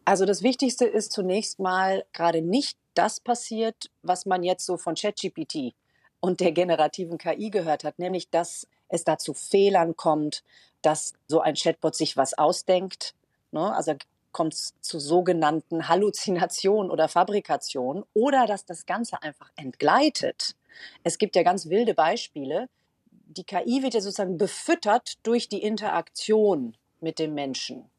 Also 0.06 0.26
das 0.26 0.44
Wichtigste 0.44 0.86
ist 0.86 1.12
zunächst 1.12 1.60
mal 1.60 2.06
gerade 2.14 2.42
nicht 2.42 2.78
das 2.94 3.20
passiert, 3.20 3.92
was 4.02 4.26
man 4.26 4.44
jetzt 4.44 4.66
so 4.66 4.78
von 4.78 4.96
ChatGPT 4.96 5.74
und 6.20 6.40
der 6.40 6.52
generativen 6.52 7.18
KI 7.18 7.50
gehört 7.50 7.84
hat, 7.84 8.00
nämlich 8.00 8.30
dass 8.30 8.68
es 8.90 9.04
da 9.04 9.18
zu 9.18 9.34
Fehlern 9.34 9.96
kommt, 9.96 10.44
dass 10.82 11.14
so 11.28 11.42
ein 11.42 11.56
Chatbot 11.56 11.96
sich 11.96 12.18
was 12.18 12.38
ausdenkt. 12.38 13.14
Ne? 13.52 13.74
Also 13.74 13.96
kommt 14.32 14.54
es 14.54 14.74
zu 14.82 15.00
sogenannten 15.00 15.88
Halluzinationen 15.88 16.92
oder 16.92 17.08
Fabrikationen 17.08 18.04
oder 18.14 18.46
dass 18.46 18.66
das 18.66 18.86
Ganze 18.86 19.22
einfach 19.24 19.52
entgleitet. 19.56 20.56
Es 21.04 21.18
gibt 21.18 21.36
ja 21.36 21.44
ganz 21.44 21.70
wilde 21.70 21.94
Beispiele. 21.94 22.70
Die 23.12 23.44
KI 23.44 23.84
wird 23.84 23.94
ja 23.94 24.02
sozusagen 24.02 24.38
befüttert 24.38 25.18
durch 25.24 25.50
die 25.50 25.62
Interaktion 25.62 26.76
mit 27.00 27.20
dem 27.20 27.34
Menschen. 27.34 27.90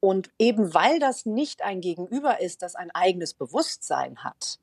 Und 0.00 0.30
eben 0.38 0.74
weil 0.74 1.00
das 1.00 1.26
nicht 1.26 1.62
ein 1.62 1.80
Gegenüber 1.80 2.40
ist, 2.40 2.62
das 2.62 2.76
ein 2.76 2.90
eigenes 2.92 3.34
Bewusstsein 3.34 4.22
hat, 4.22 4.58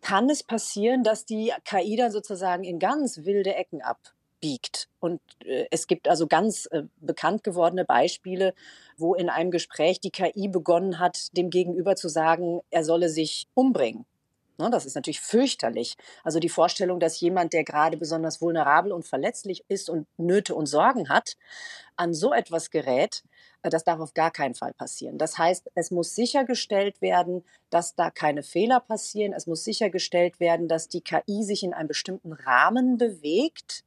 kann 0.00 0.30
es 0.30 0.44
passieren, 0.44 1.02
dass 1.02 1.24
die 1.24 1.52
KI 1.64 1.96
dann 1.96 2.12
sozusagen 2.12 2.62
in 2.62 2.78
ganz 2.78 3.24
wilde 3.24 3.54
Ecken 3.54 3.82
abbiegt. 4.38 4.88
Und 5.00 5.20
äh, 5.44 5.66
es 5.70 5.86
gibt 5.86 6.08
also 6.08 6.26
ganz 6.26 6.66
äh, 6.70 6.84
bekannt 6.96 7.44
gewordene 7.44 7.84
Beispiele, 7.84 8.54
wo 8.96 9.14
in 9.14 9.28
einem 9.28 9.50
Gespräch 9.50 10.00
die 10.00 10.10
KI 10.10 10.48
begonnen 10.48 10.98
hat, 10.98 11.36
dem 11.36 11.50
Gegenüber 11.50 11.96
zu 11.96 12.08
sagen, 12.08 12.60
er 12.70 12.84
solle 12.84 13.08
sich 13.08 13.48
umbringen. 13.54 14.06
Ne, 14.60 14.70
das 14.70 14.86
ist 14.86 14.96
natürlich 14.96 15.20
fürchterlich. 15.20 15.94
Also 16.24 16.40
die 16.40 16.48
Vorstellung, 16.48 16.98
dass 16.98 17.20
jemand, 17.20 17.52
der 17.52 17.62
gerade 17.62 17.96
besonders 17.96 18.40
vulnerabel 18.40 18.90
und 18.90 19.06
verletzlich 19.06 19.64
ist 19.68 19.88
und 19.88 20.08
Nöte 20.16 20.54
und 20.54 20.66
Sorgen 20.66 21.08
hat, 21.08 21.36
an 21.96 22.12
so 22.12 22.32
etwas 22.32 22.70
gerät, 22.70 23.22
äh, 23.62 23.70
das 23.70 23.84
darf 23.84 24.00
auf 24.00 24.14
gar 24.14 24.32
keinen 24.32 24.56
Fall 24.56 24.72
passieren. 24.72 25.16
Das 25.16 25.38
heißt, 25.38 25.70
es 25.76 25.92
muss 25.92 26.16
sichergestellt 26.16 27.00
werden, 27.00 27.44
dass 27.70 27.94
da 27.94 28.10
keine 28.10 28.42
Fehler 28.42 28.80
passieren. 28.80 29.32
Es 29.32 29.46
muss 29.46 29.62
sichergestellt 29.62 30.40
werden, 30.40 30.66
dass 30.66 30.88
die 30.88 31.02
KI 31.02 31.44
sich 31.44 31.62
in 31.62 31.72
einem 31.72 31.88
bestimmten 31.88 32.32
Rahmen 32.32 32.98
bewegt, 32.98 33.84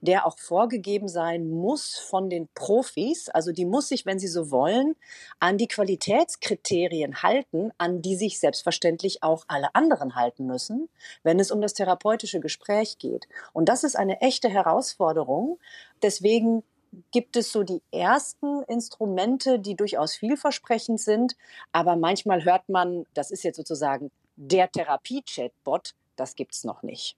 der 0.00 0.26
auch 0.26 0.38
vorgegeben 0.38 1.08
sein 1.08 1.48
muss 1.48 1.98
von 1.98 2.30
den 2.30 2.48
Profis. 2.54 3.28
Also 3.28 3.52
die 3.52 3.64
muss 3.64 3.88
sich, 3.88 4.06
wenn 4.06 4.18
sie 4.18 4.28
so 4.28 4.50
wollen, 4.50 4.96
an 5.40 5.58
die 5.58 5.68
Qualitätskriterien 5.68 7.22
halten, 7.22 7.72
an 7.78 8.02
die 8.02 8.16
sich 8.16 8.40
selbstverständlich 8.40 9.22
auch 9.22 9.44
alle 9.48 9.74
anderen 9.74 10.14
halten 10.14 10.46
müssen, 10.46 10.88
wenn 11.22 11.40
es 11.40 11.50
um 11.50 11.60
das 11.60 11.74
therapeutische 11.74 12.40
Gespräch 12.40 12.98
geht. 12.98 13.28
Und 13.52 13.68
das 13.68 13.84
ist 13.84 13.96
eine 13.96 14.20
echte 14.20 14.48
Herausforderung. 14.48 15.58
Deswegen 16.02 16.62
gibt 17.10 17.36
es 17.36 17.52
so 17.52 17.62
die 17.62 17.82
ersten 17.90 18.62
Instrumente, 18.64 19.58
die 19.58 19.76
durchaus 19.76 20.14
vielversprechend 20.14 21.00
sind. 21.00 21.36
Aber 21.72 21.96
manchmal 21.96 22.44
hört 22.44 22.68
man, 22.68 23.06
das 23.14 23.30
ist 23.30 23.44
jetzt 23.44 23.56
sozusagen 23.56 24.10
der 24.36 24.70
Therapie-Chatbot, 24.70 25.94
das 26.16 26.34
gibt 26.34 26.54
es 26.54 26.64
noch 26.64 26.82
nicht. 26.82 27.16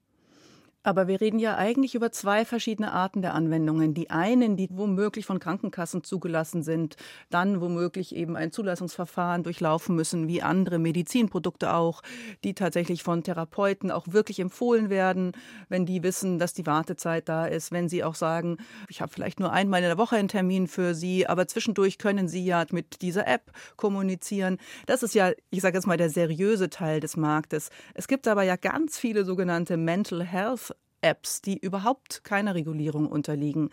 Aber 0.84 1.08
wir 1.08 1.22
reden 1.22 1.38
ja 1.38 1.56
eigentlich 1.56 1.94
über 1.94 2.12
zwei 2.12 2.44
verschiedene 2.44 2.92
Arten 2.92 3.22
der 3.22 3.32
Anwendungen. 3.32 3.94
Die 3.94 4.10
einen, 4.10 4.56
die 4.56 4.68
womöglich 4.70 5.24
von 5.24 5.40
Krankenkassen 5.40 6.04
zugelassen 6.04 6.62
sind, 6.62 6.96
dann 7.30 7.62
womöglich 7.62 8.14
eben 8.14 8.36
ein 8.36 8.52
Zulassungsverfahren 8.52 9.42
durchlaufen 9.42 9.96
müssen, 9.96 10.28
wie 10.28 10.42
andere 10.42 10.78
Medizinprodukte 10.78 11.72
auch, 11.72 12.02
die 12.44 12.54
tatsächlich 12.54 13.02
von 13.02 13.22
Therapeuten 13.22 13.90
auch 13.90 14.08
wirklich 14.08 14.38
empfohlen 14.40 14.90
werden, 14.90 15.32
wenn 15.70 15.86
die 15.86 16.02
wissen, 16.02 16.38
dass 16.38 16.52
die 16.52 16.66
Wartezeit 16.66 17.30
da 17.30 17.46
ist, 17.46 17.72
wenn 17.72 17.88
sie 17.88 18.04
auch 18.04 18.14
sagen, 18.14 18.58
ich 18.88 19.00
habe 19.00 19.10
vielleicht 19.10 19.40
nur 19.40 19.52
einmal 19.52 19.80
in 19.80 19.88
der 19.88 19.96
Woche 19.98 20.16
einen 20.16 20.28
Termin 20.28 20.68
für 20.68 20.94
Sie, 20.94 21.26
aber 21.26 21.48
zwischendurch 21.48 21.96
können 21.96 22.28
Sie 22.28 22.44
ja 22.44 22.66
mit 22.72 23.00
dieser 23.00 23.26
App 23.26 23.52
kommunizieren. 23.76 24.58
Das 24.84 25.02
ist 25.02 25.14
ja, 25.14 25.32
ich 25.48 25.62
sage 25.62 25.78
jetzt 25.78 25.86
mal, 25.86 25.96
der 25.96 26.10
seriöse 26.10 26.68
Teil 26.68 27.00
des 27.00 27.16
Marktes. 27.16 27.70
Es 27.94 28.06
gibt 28.06 28.28
aber 28.28 28.42
ja 28.42 28.56
ganz 28.56 28.98
viele 28.98 29.24
sogenannte 29.24 29.78
Mental 29.78 30.22
Health 30.22 30.74
Apps, 31.04 31.42
die 31.42 31.58
überhaupt 31.58 32.25
keiner 32.25 32.54
Regulierung 32.54 33.06
unterliegen. 33.06 33.70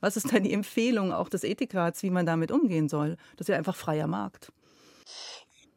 Was 0.00 0.16
ist 0.16 0.32
denn 0.32 0.42
die 0.42 0.52
Empfehlung 0.52 1.12
auch 1.12 1.28
des 1.28 1.44
Ethikrats, 1.44 2.02
wie 2.02 2.10
man 2.10 2.26
damit 2.26 2.50
umgehen 2.50 2.88
soll? 2.88 3.16
Das 3.36 3.46
ist 3.46 3.48
ja 3.48 3.56
einfach 3.56 3.76
freier 3.76 4.08
Markt. 4.08 4.52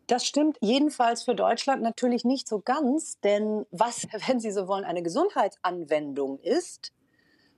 Das 0.07 0.25
stimmt 0.25 0.57
jedenfalls 0.61 1.23
für 1.23 1.33
Deutschland 1.33 1.81
natürlich 1.81 2.25
nicht 2.25 2.47
so 2.47 2.59
ganz, 2.59 3.19
denn 3.21 3.65
was, 3.71 4.07
wenn 4.27 4.39
Sie 4.39 4.51
so 4.51 4.67
wollen, 4.67 4.83
eine 4.83 5.03
Gesundheitsanwendung 5.03 6.39
ist, 6.39 6.91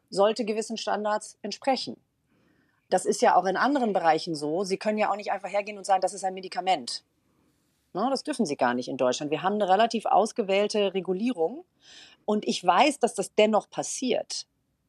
sollte 0.10 0.46
gewissen 0.46 0.78
Standards 0.78 1.38
entsprechen. 1.42 1.98
Das 2.90 3.06
ist 3.06 3.22
ja 3.22 3.36
auch 3.36 3.46
in 3.46 3.58
anderen 3.58 3.92
Bereichen 3.92 4.36
so. 4.36 4.64
Sie 4.64 4.78
können 4.78 4.98
ja 4.98 5.12
auch 5.12 5.18
nicht 5.18 5.32
einfach 5.32 5.50
hergehen 5.50 5.78
und 5.78 5.86
sagen, 5.86 6.02
das 6.02 6.14
ist 6.14 6.24
ein 6.24 6.34
Medikament. 6.34 7.04
Ne, 7.94 8.08
das 8.10 8.24
dürfen 8.24 8.46
sie 8.46 8.58
gar 8.58 8.74
nicht 8.74 8.90
in 8.90 8.98
Deutschland. 8.98 9.32
Wir 9.32 9.44
haben 9.44 9.56
eine 9.56 9.70
relativ 9.70 10.06
ausgewählte 10.06 10.94
Regulierung. 10.94 11.66
Und 12.26 12.48
ich 12.48 12.64
weiß, 12.64 13.00
dass 13.00 13.16
das 13.16 13.34
dennoch 13.36 13.70
passiert. 13.70 14.46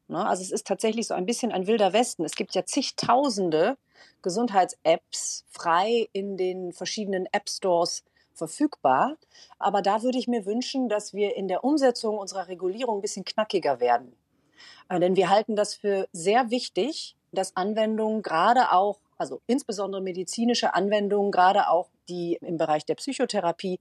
Ne? 0.09 0.25
Also 0.25 0.43
es 0.43 0.51
ist 0.51 0.67
tatsächlich 0.67 1.07
so 1.07 1.13
ein 1.13 1.25
bisschen 1.25 1.51
ein 1.51 1.67
wilder 1.67 1.93
Westen. 1.93 2.25
Es 2.25 2.35
gibt 2.35 2.53
ja 2.55 2.65
zigtausende 2.65 3.77
Gesundheits-Apps 4.21 5.45
frei 5.49 6.09
in 6.11 6.35
den 6.35 6.73
verschiedenen 6.73 7.27
App-Stores 7.31 8.03
verfügbar. 8.33 9.17
Aber 9.59 9.81
da 9.81 10.01
würde 10.01 10.17
ich 10.17 10.27
mir 10.27 10.45
wünschen, 10.45 10.89
dass 10.89 11.13
wir 11.13 11.35
in 11.35 11.47
der 11.47 11.63
Umsetzung 11.63 12.17
unserer 12.17 12.47
Regulierung 12.47 12.97
ein 12.97 13.01
bisschen 13.01 13.25
knackiger 13.25 13.79
werden. 13.79 14.15
Äh, 14.89 14.99
denn 14.99 15.15
wir 15.15 15.29
halten 15.29 15.55
das 15.55 15.75
für 15.75 16.07
sehr 16.11 16.49
wichtig, 16.49 17.15
dass 17.31 17.55
Anwendungen 17.55 18.23
gerade 18.23 18.71
auch, 18.71 18.99
also 19.17 19.41
insbesondere 19.45 20.01
medizinische 20.01 20.73
Anwendungen, 20.73 21.31
gerade 21.31 21.69
auch 21.69 21.89
die 22.09 22.37
im 22.41 22.57
Bereich 22.57 22.85
der 22.85 22.95
Psychotherapie 22.95 23.79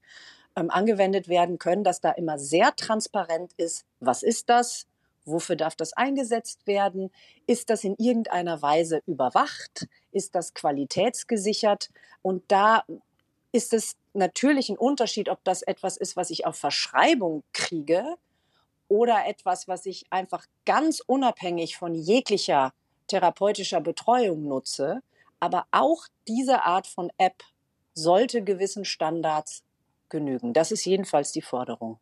ähm, 0.57 0.71
angewendet 0.71 1.29
werden 1.29 1.59
können, 1.59 1.85
dass 1.85 2.01
da 2.01 2.11
immer 2.13 2.39
sehr 2.39 2.75
transparent 2.77 3.53
ist, 3.57 3.85
was 4.01 4.23
ist 4.23 4.49
das, 4.49 4.87
wofür 5.25 5.57
darf 5.57 5.75
das 5.77 5.93
eingesetzt 5.93 6.67
werden, 6.67 7.11
ist 7.47 7.71
das 7.71 7.85
in 7.85 7.97
irgendeiner 7.97 8.63
Weise 8.63 9.03
überwacht, 9.07 9.89
ist 10.13 10.35
das 10.35 10.55
qualitätsgesichert 10.55 11.91
und 12.23 12.43
da 12.49 12.85
ist 13.53 13.73
es 13.73 13.97
natürlich 14.13 14.69
ein 14.69 14.79
Unterschied, 14.79 15.29
ob 15.29 15.43
das 15.45 15.63
etwas 15.63 15.97
ist, 15.97 16.17
was 16.17 16.31
ich 16.31 16.47
auf 16.47 16.57
Verschreibung 16.57 17.43
kriege 17.53 18.17
oder 18.89 19.27
etwas, 19.27 19.69
was 19.69 19.87
ich 19.87 20.07
einfach 20.11 20.45
ganz 20.65 21.01
unabhängig 21.01 21.77
von 21.77 21.95
jeglicher 21.95 22.73
therapeutischer 23.07 23.81
Betreuung 23.81 24.45
nutze. 24.45 25.03
Aber 25.41 25.67
auch 25.71 26.07
diese 26.27 26.63
Art 26.63 26.87
von 26.87 27.11
App 27.17 27.43
sollte 27.99 28.43
gewissen 28.43 28.85
Standards 28.85 29.63
genügen. 30.09 30.53
Das 30.53 30.73
ist 30.73 30.85
jedenfalls 30.85 31.33
die 31.33 31.43
Forderung. 31.43 31.99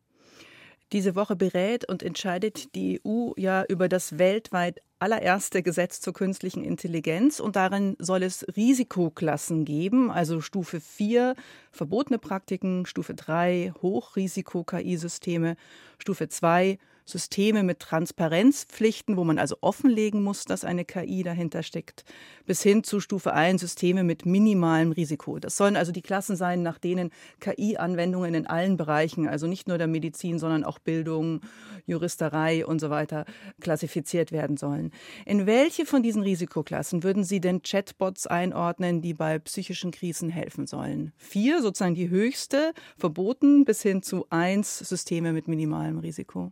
Diese 0.93 1.15
Woche 1.15 1.35
berät 1.35 1.83
und 1.89 2.01
entscheidet 2.01 2.73
die 2.73 3.01
EU 3.05 3.31
ja 3.35 3.65
über 3.67 3.89
das 3.89 4.17
weltweit 4.17 4.81
allererste 4.99 5.61
Gesetz 5.61 5.99
zur 5.99 6.13
künstlichen 6.13 6.63
Intelligenz 6.63 7.41
und 7.41 7.57
darin 7.57 7.97
soll 7.99 8.23
es 8.23 8.45
Risikoklassen 8.55 9.65
geben, 9.65 10.09
also 10.09 10.39
Stufe 10.39 10.79
4 10.79 11.35
verbotene 11.71 12.19
Praktiken, 12.19 12.85
Stufe 12.85 13.13
3 13.15 13.73
Hochrisiko-KI-Systeme, 13.81 15.57
Stufe 15.99 16.29
2 16.29 16.79
Systeme 17.07 17.63
mit 17.63 17.79
Transparenzpflichten, 17.79 19.15
wo 19.15 19.23
man 19.23 19.39
also 19.39 19.55
offenlegen 19.61 20.21
muss, 20.21 20.43
dass 20.43 20.65
eine 20.65 20.83
KI 20.83 21.23
dahinter 21.23 21.63
steckt, 21.63 22.03
bis 22.45 22.61
hin 22.61 22.83
zu 22.83 22.99
Stufe 22.99 23.33
1 23.33 23.61
Systeme 23.61 24.03
mit 24.03 24.25
minimalem 24.25 24.91
Risiko. 24.91 25.39
Das 25.39 25.55
sollen 25.55 25.77
also 25.77 25.93
die 25.93 26.01
Klassen 26.01 26.35
sein, 26.35 26.63
nach 26.63 26.77
denen 26.77 27.11
KI-Anwendungen 27.39 28.33
in 28.33 28.45
allen 28.45 28.75
Bereichen, 28.75 29.25
also 29.27 29.47
nicht 29.47 29.69
nur 29.69 29.77
der 29.77 29.87
Medizin, 29.87 30.37
sondern 30.37 30.65
auch 30.65 30.79
Bildung, 30.79 31.39
Juristerei 31.85 32.65
und 32.65 32.79
so 32.79 32.89
weiter, 32.89 33.23
klassifiziert 33.61 34.33
werden 34.33 34.57
sollen. 34.57 34.91
In 35.25 35.45
welche 35.45 35.85
von 35.85 36.03
diesen 36.03 36.23
Risikoklassen 36.23 37.03
würden 37.03 37.23
Sie 37.23 37.39
denn 37.39 37.61
Chatbots 37.61 38.27
einordnen, 38.27 39.01
die 39.01 39.13
bei 39.13 39.39
psychischen 39.39 39.91
Krisen 39.91 40.29
helfen 40.29 40.67
sollen? 40.67 41.13
Vier, 41.15 41.61
sozusagen 41.61 41.95
die 41.95 42.09
höchste, 42.09 42.73
verboten, 42.97 43.63
bis 43.63 43.81
hin 43.81 44.03
zu 44.03 44.25
eins 44.29 44.79
Systeme 44.79 45.31
mit 45.31 45.47
minimalem 45.47 45.99
Risiko. 45.99 46.51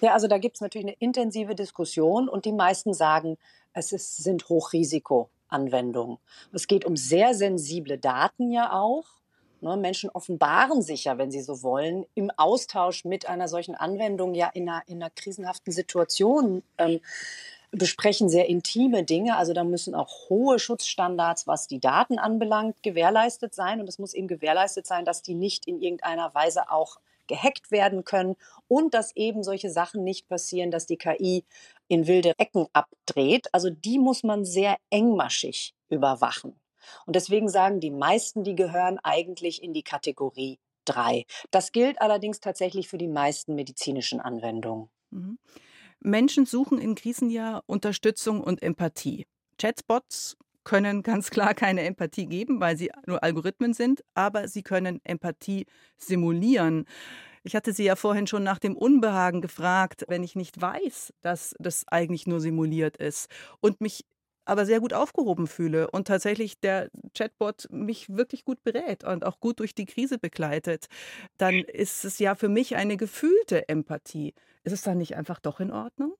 Ja, 0.00 0.12
also 0.12 0.28
da 0.28 0.38
gibt 0.38 0.56
es 0.56 0.60
natürlich 0.60 0.86
eine 0.86 0.96
intensive 0.98 1.54
Diskussion 1.54 2.28
und 2.28 2.44
die 2.44 2.52
meisten 2.52 2.92
sagen, 2.92 3.38
es 3.72 3.92
ist, 3.92 4.18
sind 4.18 4.48
Hochrisikoanwendungen. 4.48 6.18
Es 6.52 6.66
geht 6.66 6.84
um 6.84 6.96
sehr 6.96 7.34
sensible 7.34 7.98
Daten 7.98 8.50
ja 8.50 8.72
auch. 8.72 9.04
Ne, 9.62 9.76
Menschen 9.76 10.10
offenbaren 10.10 10.82
sich 10.82 11.04
ja, 11.04 11.16
wenn 11.16 11.30
sie 11.30 11.40
so 11.40 11.62
wollen, 11.62 12.04
im 12.14 12.30
Austausch 12.36 13.04
mit 13.04 13.26
einer 13.26 13.48
solchen 13.48 13.74
Anwendung 13.74 14.34
ja 14.34 14.48
in 14.52 14.68
einer, 14.68 14.82
in 14.86 15.02
einer 15.02 15.10
krisenhaften 15.10 15.72
Situation. 15.72 16.62
Ähm, 16.76 17.00
besprechen 17.72 18.28
sehr 18.28 18.48
intime 18.48 19.04
Dinge. 19.04 19.36
Also 19.36 19.52
da 19.52 19.64
müssen 19.64 19.94
auch 19.94 20.28
hohe 20.28 20.58
Schutzstandards, 20.58 21.46
was 21.46 21.66
die 21.66 21.80
Daten 21.80 22.18
anbelangt, 22.18 22.82
gewährleistet 22.82 23.54
sein. 23.54 23.80
Und 23.80 23.88
es 23.88 23.98
muss 23.98 24.14
eben 24.14 24.28
gewährleistet 24.28 24.86
sein, 24.86 25.04
dass 25.04 25.22
die 25.22 25.34
nicht 25.34 25.66
in 25.66 25.80
irgendeiner 25.80 26.34
Weise 26.34 26.70
auch 26.70 26.98
gehackt 27.28 27.70
werden 27.70 28.04
können 28.04 28.36
und 28.68 28.94
dass 28.94 29.14
eben 29.16 29.42
solche 29.42 29.70
Sachen 29.70 30.04
nicht 30.04 30.28
passieren, 30.28 30.70
dass 30.70 30.86
die 30.86 30.96
KI 30.96 31.44
in 31.88 32.06
wilde 32.06 32.32
Ecken 32.38 32.66
abdreht. 32.72 33.48
Also 33.52 33.70
die 33.70 33.98
muss 33.98 34.22
man 34.22 34.44
sehr 34.44 34.76
engmaschig 34.90 35.74
überwachen. 35.88 36.58
Und 37.06 37.16
deswegen 37.16 37.48
sagen 37.48 37.80
die 37.80 37.90
meisten, 37.90 38.44
die 38.44 38.54
gehören 38.54 38.98
eigentlich 39.02 39.62
in 39.62 39.72
die 39.72 39.82
Kategorie 39.82 40.58
3. 40.84 41.24
Das 41.50 41.72
gilt 41.72 42.00
allerdings 42.00 42.40
tatsächlich 42.40 42.88
für 42.88 42.98
die 42.98 43.08
meisten 43.08 43.54
medizinischen 43.54 44.20
Anwendungen. 44.20 44.88
Mhm. 45.10 45.38
Menschen 46.00 46.46
suchen 46.46 46.78
in 46.78 46.94
Krisen 46.94 47.30
ja 47.30 47.62
Unterstützung 47.66 48.40
und 48.40 48.62
Empathie. 48.62 49.26
Chatbots 49.58 50.36
können 50.66 51.02
ganz 51.02 51.30
klar 51.30 51.54
keine 51.54 51.82
Empathie 51.82 52.26
geben, 52.26 52.60
weil 52.60 52.76
sie 52.76 52.90
nur 53.06 53.22
Algorithmen 53.22 53.72
sind, 53.72 54.04
aber 54.14 54.48
sie 54.48 54.62
können 54.62 55.00
Empathie 55.04 55.64
simulieren. 55.96 56.84
Ich 57.44 57.54
hatte 57.54 57.72
Sie 57.72 57.84
ja 57.84 57.94
vorhin 57.94 58.26
schon 58.26 58.42
nach 58.42 58.58
dem 58.58 58.76
Unbehagen 58.76 59.40
gefragt, 59.40 60.04
wenn 60.08 60.24
ich 60.24 60.34
nicht 60.34 60.60
weiß, 60.60 61.14
dass 61.22 61.54
das 61.60 61.84
eigentlich 61.88 62.26
nur 62.26 62.40
simuliert 62.40 62.96
ist 62.96 63.28
und 63.60 63.80
mich 63.80 64.04
aber 64.44 64.66
sehr 64.66 64.80
gut 64.80 64.92
aufgehoben 64.92 65.46
fühle 65.46 65.90
und 65.90 66.08
tatsächlich 66.08 66.60
der 66.60 66.90
Chatbot 67.16 67.68
mich 67.70 68.08
wirklich 68.08 68.44
gut 68.44 68.62
berät 68.64 69.04
und 69.04 69.24
auch 69.24 69.38
gut 69.40 69.60
durch 69.60 69.74
die 69.74 69.86
Krise 69.86 70.18
begleitet, 70.18 70.86
dann 71.38 71.54
ist 71.62 72.04
es 72.04 72.18
ja 72.18 72.34
für 72.34 72.48
mich 72.48 72.76
eine 72.76 72.96
gefühlte 72.96 73.68
Empathie. 73.68 74.34
Ist 74.64 74.72
es 74.72 74.82
dann 74.82 74.98
nicht 74.98 75.16
einfach 75.16 75.38
doch 75.40 75.60
in 75.60 75.70
Ordnung? 75.70 76.14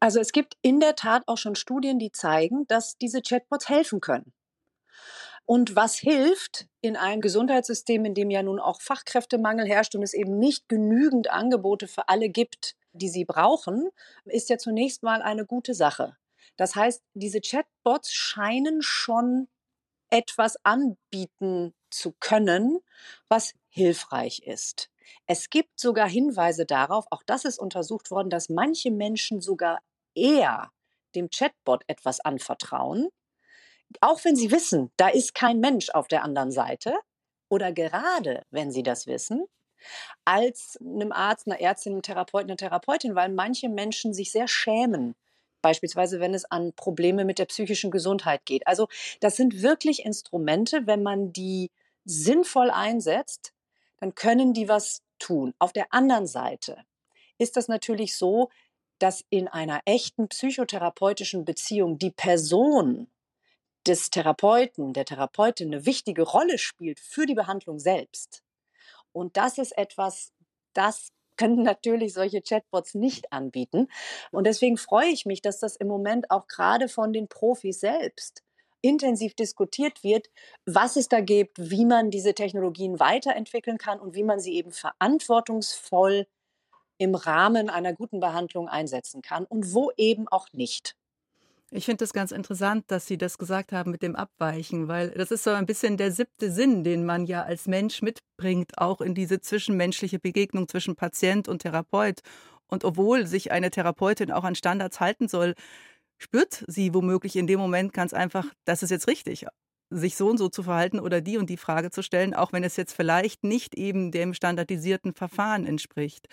Also 0.00 0.20
es 0.20 0.32
gibt 0.32 0.56
in 0.62 0.80
der 0.80 0.94
Tat 0.96 1.22
auch 1.26 1.38
schon 1.38 1.54
Studien, 1.54 1.98
die 1.98 2.12
zeigen, 2.12 2.66
dass 2.68 2.96
diese 2.98 3.22
Chatbots 3.22 3.68
helfen 3.68 4.00
können. 4.00 4.32
Und 5.44 5.74
was 5.74 5.96
hilft 5.96 6.68
in 6.80 6.96
einem 6.96 7.20
Gesundheitssystem, 7.20 8.04
in 8.04 8.14
dem 8.14 8.30
ja 8.30 8.42
nun 8.42 8.60
auch 8.60 8.80
Fachkräftemangel 8.80 9.66
herrscht 9.66 9.94
und 9.94 10.02
es 10.02 10.14
eben 10.14 10.38
nicht 10.38 10.68
genügend 10.68 11.30
Angebote 11.30 11.88
für 11.88 12.08
alle 12.08 12.28
gibt, 12.28 12.76
die 12.92 13.08
sie 13.08 13.24
brauchen, 13.24 13.88
ist 14.24 14.50
ja 14.50 14.58
zunächst 14.58 15.02
mal 15.02 15.22
eine 15.22 15.44
gute 15.44 15.74
Sache. 15.74 16.16
Das 16.56 16.76
heißt, 16.76 17.02
diese 17.14 17.40
Chatbots 17.40 18.12
scheinen 18.12 18.82
schon 18.82 19.48
etwas 20.10 20.56
anbieten 20.64 21.74
zu 21.90 22.14
können, 22.20 22.78
was 23.28 23.54
hilfreich 23.68 24.42
ist. 24.44 24.91
Es 25.26 25.50
gibt 25.50 25.78
sogar 25.78 26.08
Hinweise 26.08 26.66
darauf, 26.66 27.06
auch 27.10 27.22
das 27.24 27.44
ist 27.44 27.58
untersucht 27.58 28.10
worden, 28.10 28.30
dass 28.30 28.48
manche 28.48 28.90
Menschen 28.90 29.40
sogar 29.40 29.80
eher 30.14 30.70
dem 31.14 31.30
Chatbot 31.30 31.84
etwas 31.86 32.20
anvertrauen, 32.20 33.08
auch 34.00 34.24
wenn 34.24 34.36
sie 34.36 34.50
wissen, 34.50 34.90
da 34.96 35.08
ist 35.08 35.34
kein 35.34 35.60
Mensch 35.60 35.90
auf 35.90 36.08
der 36.08 36.22
anderen 36.22 36.50
Seite 36.50 36.94
oder 37.48 37.72
gerade 37.72 38.44
wenn 38.50 38.72
sie 38.72 38.82
das 38.82 39.06
wissen, 39.06 39.44
als 40.24 40.78
einem 40.80 41.12
Arzt, 41.12 41.46
einer 41.46 41.60
Ärztin, 41.60 41.92
einem 41.92 42.02
Therapeuten, 42.02 42.50
einer 42.50 42.56
Therapeutin, 42.56 43.14
weil 43.14 43.28
manche 43.28 43.68
Menschen 43.68 44.14
sich 44.14 44.32
sehr 44.32 44.48
schämen, 44.48 45.14
beispielsweise 45.60 46.20
wenn 46.20 46.34
es 46.34 46.44
an 46.44 46.72
Probleme 46.74 47.24
mit 47.24 47.38
der 47.38 47.46
psychischen 47.46 47.90
Gesundheit 47.90 48.46
geht. 48.46 48.66
Also 48.66 48.88
das 49.20 49.36
sind 49.36 49.62
wirklich 49.62 50.04
Instrumente, 50.04 50.86
wenn 50.86 51.02
man 51.02 51.32
die 51.32 51.70
sinnvoll 52.04 52.70
einsetzt, 52.70 53.52
dann 54.02 54.16
können 54.16 54.52
die 54.52 54.68
was 54.68 55.04
tun. 55.20 55.54
Auf 55.60 55.72
der 55.72 55.94
anderen 55.94 56.26
Seite 56.26 56.84
ist 57.38 57.56
das 57.56 57.68
natürlich 57.68 58.16
so, 58.16 58.50
dass 58.98 59.24
in 59.30 59.46
einer 59.46 59.80
echten 59.84 60.26
psychotherapeutischen 60.26 61.44
Beziehung 61.44 61.98
die 61.98 62.10
Person 62.10 63.06
des 63.86 64.10
Therapeuten, 64.10 64.92
der 64.92 65.04
Therapeutin 65.04 65.72
eine 65.72 65.86
wichtige 65.86 66.22
Rolle 66.22 66.58
spielt 66.58 66.98
für 66.98 67.26
die 67.26 67.36
Behandlung 67.36 67.78
selbst. 67.78 68.42
Und 69.12 69.36
das 69.36 69.56
ist 69.56 69.78
etwas, 69.78 70.32
das 70.72 71.12
können 71.36 71.62
natürlich 71.62 72.12
solche 72.12 72.42
Chatbots 72.42 72.94
nicht 72.94 73.32
anbieten. 73.32 73.86
Und 74.32 74.48
deswegen 74.48 74.78
freue 74.78 75.10
ich 75.10 75.26
mich, 75.26 75.42
dass 75.42 75.60
das 75.60 75.76
im 75.76 75.86
Moment 75.86 76.28
auch 76.32 76.48
gerade 76.48 76.88
von 76.88 77.12
den 77.12 77.28
Profis 77.28 77.78
selbst 77.78 78.42
intensiv 78.82 79.34
diskutiert 79.34 80.04
wird, 80.04 80.28
was 80.66 80.96
es 80.96 81.08
da 81.08 81.20
gibt, 81.20 81.58
wie 81.58 81.86
man 81.86 82.10
diese 82.10 82.34
Technologien 82.34 83.00
weiterentwickeln 83.00 83.78
kann 83.78 83.98
und 84.00 84.14
wie 84.14 84.24
man 84.24 84.40
sie 84.40 84.54
eben 84.54 84.72
verantwortungsvoll 84.72 86.26
im 86.98 87.14
Rahmen 87.14 87.70
einer 87.70 87.94
guten 87.94 88.20
Behandlung 88.20 88.68
einsetzen 88.68 89.22
kann 89.22 89.44
und 89.44 89.72
wo 89.72 89.90
eben 89.96 90.28
auch 90.28 90.48
nicht. 90.52 90.94
Ich 91.74 91.86
finde 91.86 91.98
das 91.98 92.12
ganz 92.12 92.32
interessant, 92.32 92.84
dass 92.88 93.06
Sie 93.06 93.16
das 93.16 93.38
gesagt 93.38 93.72
haben 93.72 93.90
mit 93.90 94.02
dem 94.02 94.14
Abweichen, 94.14 94.88
weil 94.88 95.08
das 95.10 95.30
ist 95.30 95.42
so 95.42 95.50
ein 95.50 95.64
bisschen 95.64 95.96
der 95.96 96.12
siebte 96.12 96.52
Sinn, 96.52 96.84
den 96.84 97.06
man 97.06 97.24
ja 97.24 97.44
als 97.44 97.66
Mensch 97.66 98.02
mitbringt, 98.02 98.76
auch 98.76 99.00
in 99.00 99.14
diese 99.14 99.40
zwischenmenschliche 99.40 100.18
Begegnung 100.18 100.68
zwischen 100.68 100.96
Patient 100.96 101.48
und 101.48 101.62
Therapeut. 101.62 102.20
Und 102.66 102.84
obwohl 102.84 103.26
sich 103.26 103.52
eine 103.52 103.70
Therapeutin 103.70 104.30
auch 104.30 104.44
an 104.44 104.54
Standards 104.54 105.00
halten 105.00 105.28
soll, 105.28 105.54
spürt 106.22 106.64
sie 106.68 106.94
womöglich 106.94 107.36
in 107.36 107.46
dem 107.46 107.58
Moment 107.58 107.92
ganz 107.92 108.12
einfach, 108.12 108.46
das 108.64 108.82
ist 108.82 108.90
jetzt 108.90 109.08
richtig, 109.08 109.46
sich 109.90 110.16
so 110.16 110.28
und 110.28 110.38
so 110.38 110.48
zu 110.48 110.62
verhalten 110.62 111.00
oder 111.00 111.20
die 111.20 111.36
und 111.36 111.50
die 111.50 111.56
Frage 111.56 111.90
zu 111.90 112.02
stellen, 112.02 112.32
auch 112.32 112.52
wenn 112.52 112.64
es 112.64 112.76
jetzt 112.76 112.94
vielleicht 112.94 113.44
nicht 113.44 113.74
eben 113.74 114.10
dem 114.10 114.32
standardisierten 114.32 115.14
Verfahren 115.14 115.66
entspricht. 115.66 116.28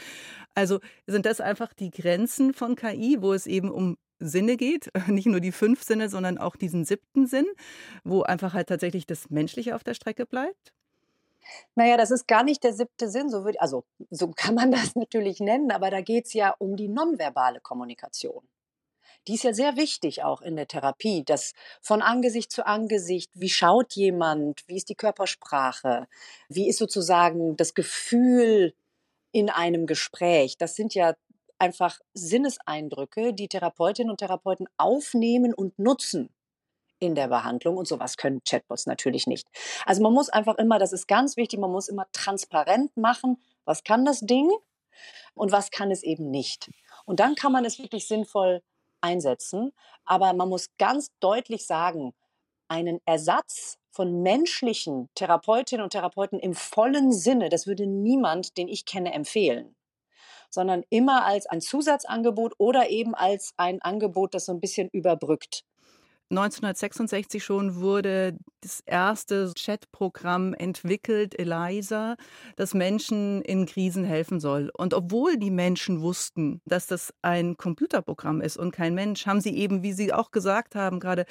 Also 0.53 0.79
sind 1.07 1.25
das 1.25 1.41
einfach 1.41 1.73
die 1.73 1.91
Grenzen 1.91 2.53
von 2.53 2.75
KI, 2.75 3.17
wo 3.19 3.33
es 3.33 3.47
eben 3.47 3.69
um 3.69 3.97
Sinne 4.19 4.57
geht, 4.57 4.91
nicht 5.07 5.27
nur 5.27 5.39
die 5.39 5.51
fünf 5.51 5.83
Sinne, 5.83 6.09
sondern 6.09 6.37
auch 6.37 6.55
diesen 6.55 6.85
siebten 6.85 7.25
Sinn, 7.27 7.47
wo 8.03 8.21
einfach 8.21 8.53
halt 8.53 8.69
tatsächlich 8.69 9.05
das 9.07 9.29
Menschliche 9.29 9.75
auf 9.75 9.83
der 9.83 9.93
Strecke 9.93 10.25
bleibt? 10.25 10.73
Naja, 11.73 11.97
das 11.97 12.11
ist 12.11 12.27
gar 12.27 12.43
nicht 12.43 12.63
der 12.63 12.73
siebte 12.73 13.09
Sinn, 13.09 13.29
so 13.29 13.43
würde, 13.43 13.59
also 13.59 13.83
so 14.11 14.29
kann 14.29 14.55
man 14.55 14.71
das 14.71 14.95
natürlich 14.95 15.39
nennen, 15.39 15.71
aber 15.71 15.89
da 15.89 16.01
geht 16.01 16.27
es 16.27 16.33
ja 16.33 16.53
um 16.59 16.75
die 16.75 16.89
nonverbale 16.89 17.59
Kommunikation 17.59 18.43
die 19.29 19.35
ist 19.35 19.43
ja 19.43 19.53
sehr 19.53 19.77
wichtig 19.77 20.23
auch 20.23 20.41
in 20.41 20.55
der 20.55 20.67
Therapie, 20.67 21.23
das 21.23 21.53
von 21.81 22.01
Angesicht 22.01 22.51
zu 22.51 22.65
Angesicht, 22.65 23.29
wie 23.35 23.49
schaut 23.49 23.93
jemand, 23.93 24.67
wie 24.67 24.75
ist 24.75 24.89
die 24.89 24.95
Körpersprache, 24.95 26.07
wie 26.47 26.67
ist 26.67 26.79
sozusagen 26.79 27.55
das 27.55 27.75
Gefühl 27.75 28.73
in 29.31 29.51
einem 29.51 29.85
Gespräch. 29.85 30.57
Das 30.57 30.75
sind 30.75 30.95
ja 30.95 31.13
einfach 31.59 31.99
Sinneseindrücke, 32.15 33.35
die 33.35 33.47
Therapeutinnen 33.47 34.09
und 34.09 34.17
Therapeuten 34.17 34.67
aufnehmen 34.77 35.53
und 35.53 35.77
nutzen 35.77 36.33
in 36.97 37.13
der 37.13 37.27
Behandlung 37.27 37.77
und 37.77 37.87
sowas 37.87 38.17
können 38.17 38.41
Chatbots 38.43 38.87
natürlich 38.87 39.27
nicht. 39.27 39.47
Also 39.85 40.01
man 40.01 40.11
muss 40.11 40.29
einfach 40.29 40.57
immer, 40.57 40.79
das 40.79 40.91
ist 40.91 41.07
ganz 41.07 41.37
wichtig, 41.37 41.59
man 41.59 41.71
muss 41.71 41.87
immer 41.87 42.07
transparent 42.13 42.97
machen, 42.97 43.37
was 43.63 43.83
kann 43.83 44.05
das 44.05 44.21
Ding 44.21 44.49
und 45.35 45.51
was 45.51 45.69
kann 45.69 45.91
es 45.91 46.01
eben 46.01 46.31
nicht. 46.31 46.71
Und 47.05 47.19
dann 47.19 47.35
kann 47.35 47.51
man 47.51 47.63
es 47.63 47.77
wirklich 47.77 48.07
sinnvoll 48.07 48.63
einsetzen. 49.01 49.71
Aber 50.05 50.33
man 50.33 50.49
muss 50.49 50.67
ganz 50.77 51.09
deutlich 51.19 51.65
sagen, 51.65 52.13
einen 52.67 52.99
Ersatz 53.05 53.77
von 53.91 54.21
menschlichen 54.21 55.09
Therapeutinnen 55.15 55.83
und 55.83 55.91
Therapeuten 55.91 56.39
im 56.39 56.53
vollen 56.53 57.11
Sinne, 57.11 57.49
das 57.49 57.67
würde 57.67 57.87
niemand, 57.87 58.57
den 58.57 58.67
ich 58.67 58.85
kenne, 58.85 59.13
empfehlen 59.13 59.75
sondern 60.49 60.83
immer 60.89 61.25
als 61.25 61.45
ein 61.45 61.61
Zusatzangebot 61.61 62.53
oder 62.57 62.89
eben 62.89 63.15
als 63.15 63.53
ein 63.57 63.81
Angebot, 63.81 64.33
das 64.33 64.45
so 64.45 64.51
ein 64.51 64.59
bisschen 64.59 64.89
überbrückt. 64.91 65.63
1966 66.31 67.43
schon 67.43 67.77
wurde 67.77 68.37
das 68.61 68.81
erste 68.85 69.51
Chatprogramm 69.57 70.53
entwickelt, 70.53 71.37
ELISA, 71.39 72.17
das 72.55 72.75
Menschen 72.75 73.41
in 73.41 73.65
Krisen 73.65 74.03
helfen 74.03 74.39
soll. 74.39 74.69
Und 74.77 74.93
obwohl 74.93 75.37
die 75.37 75.49
Menschen 75.49 76.01
wussten, 76.01 76.61
dass 76.65 76.85
das 76.85 77.13
ein 77.23 77.57
Computerprogramm 77.57 78.41
ist 78.41 78.57
und 78.57 78.71
kein 78.71 78.93
Mensch, 78.93 79.25
haben 79.25 79.41
sie 79.41 79.55
eben, 79.57 79.81
wie 79.81 79.93
Sie 79.93 80.13
auch 80.13 80.29
gesagt 80.29 80.75
haben, 80.75 80.99
gerade 80.99 81.25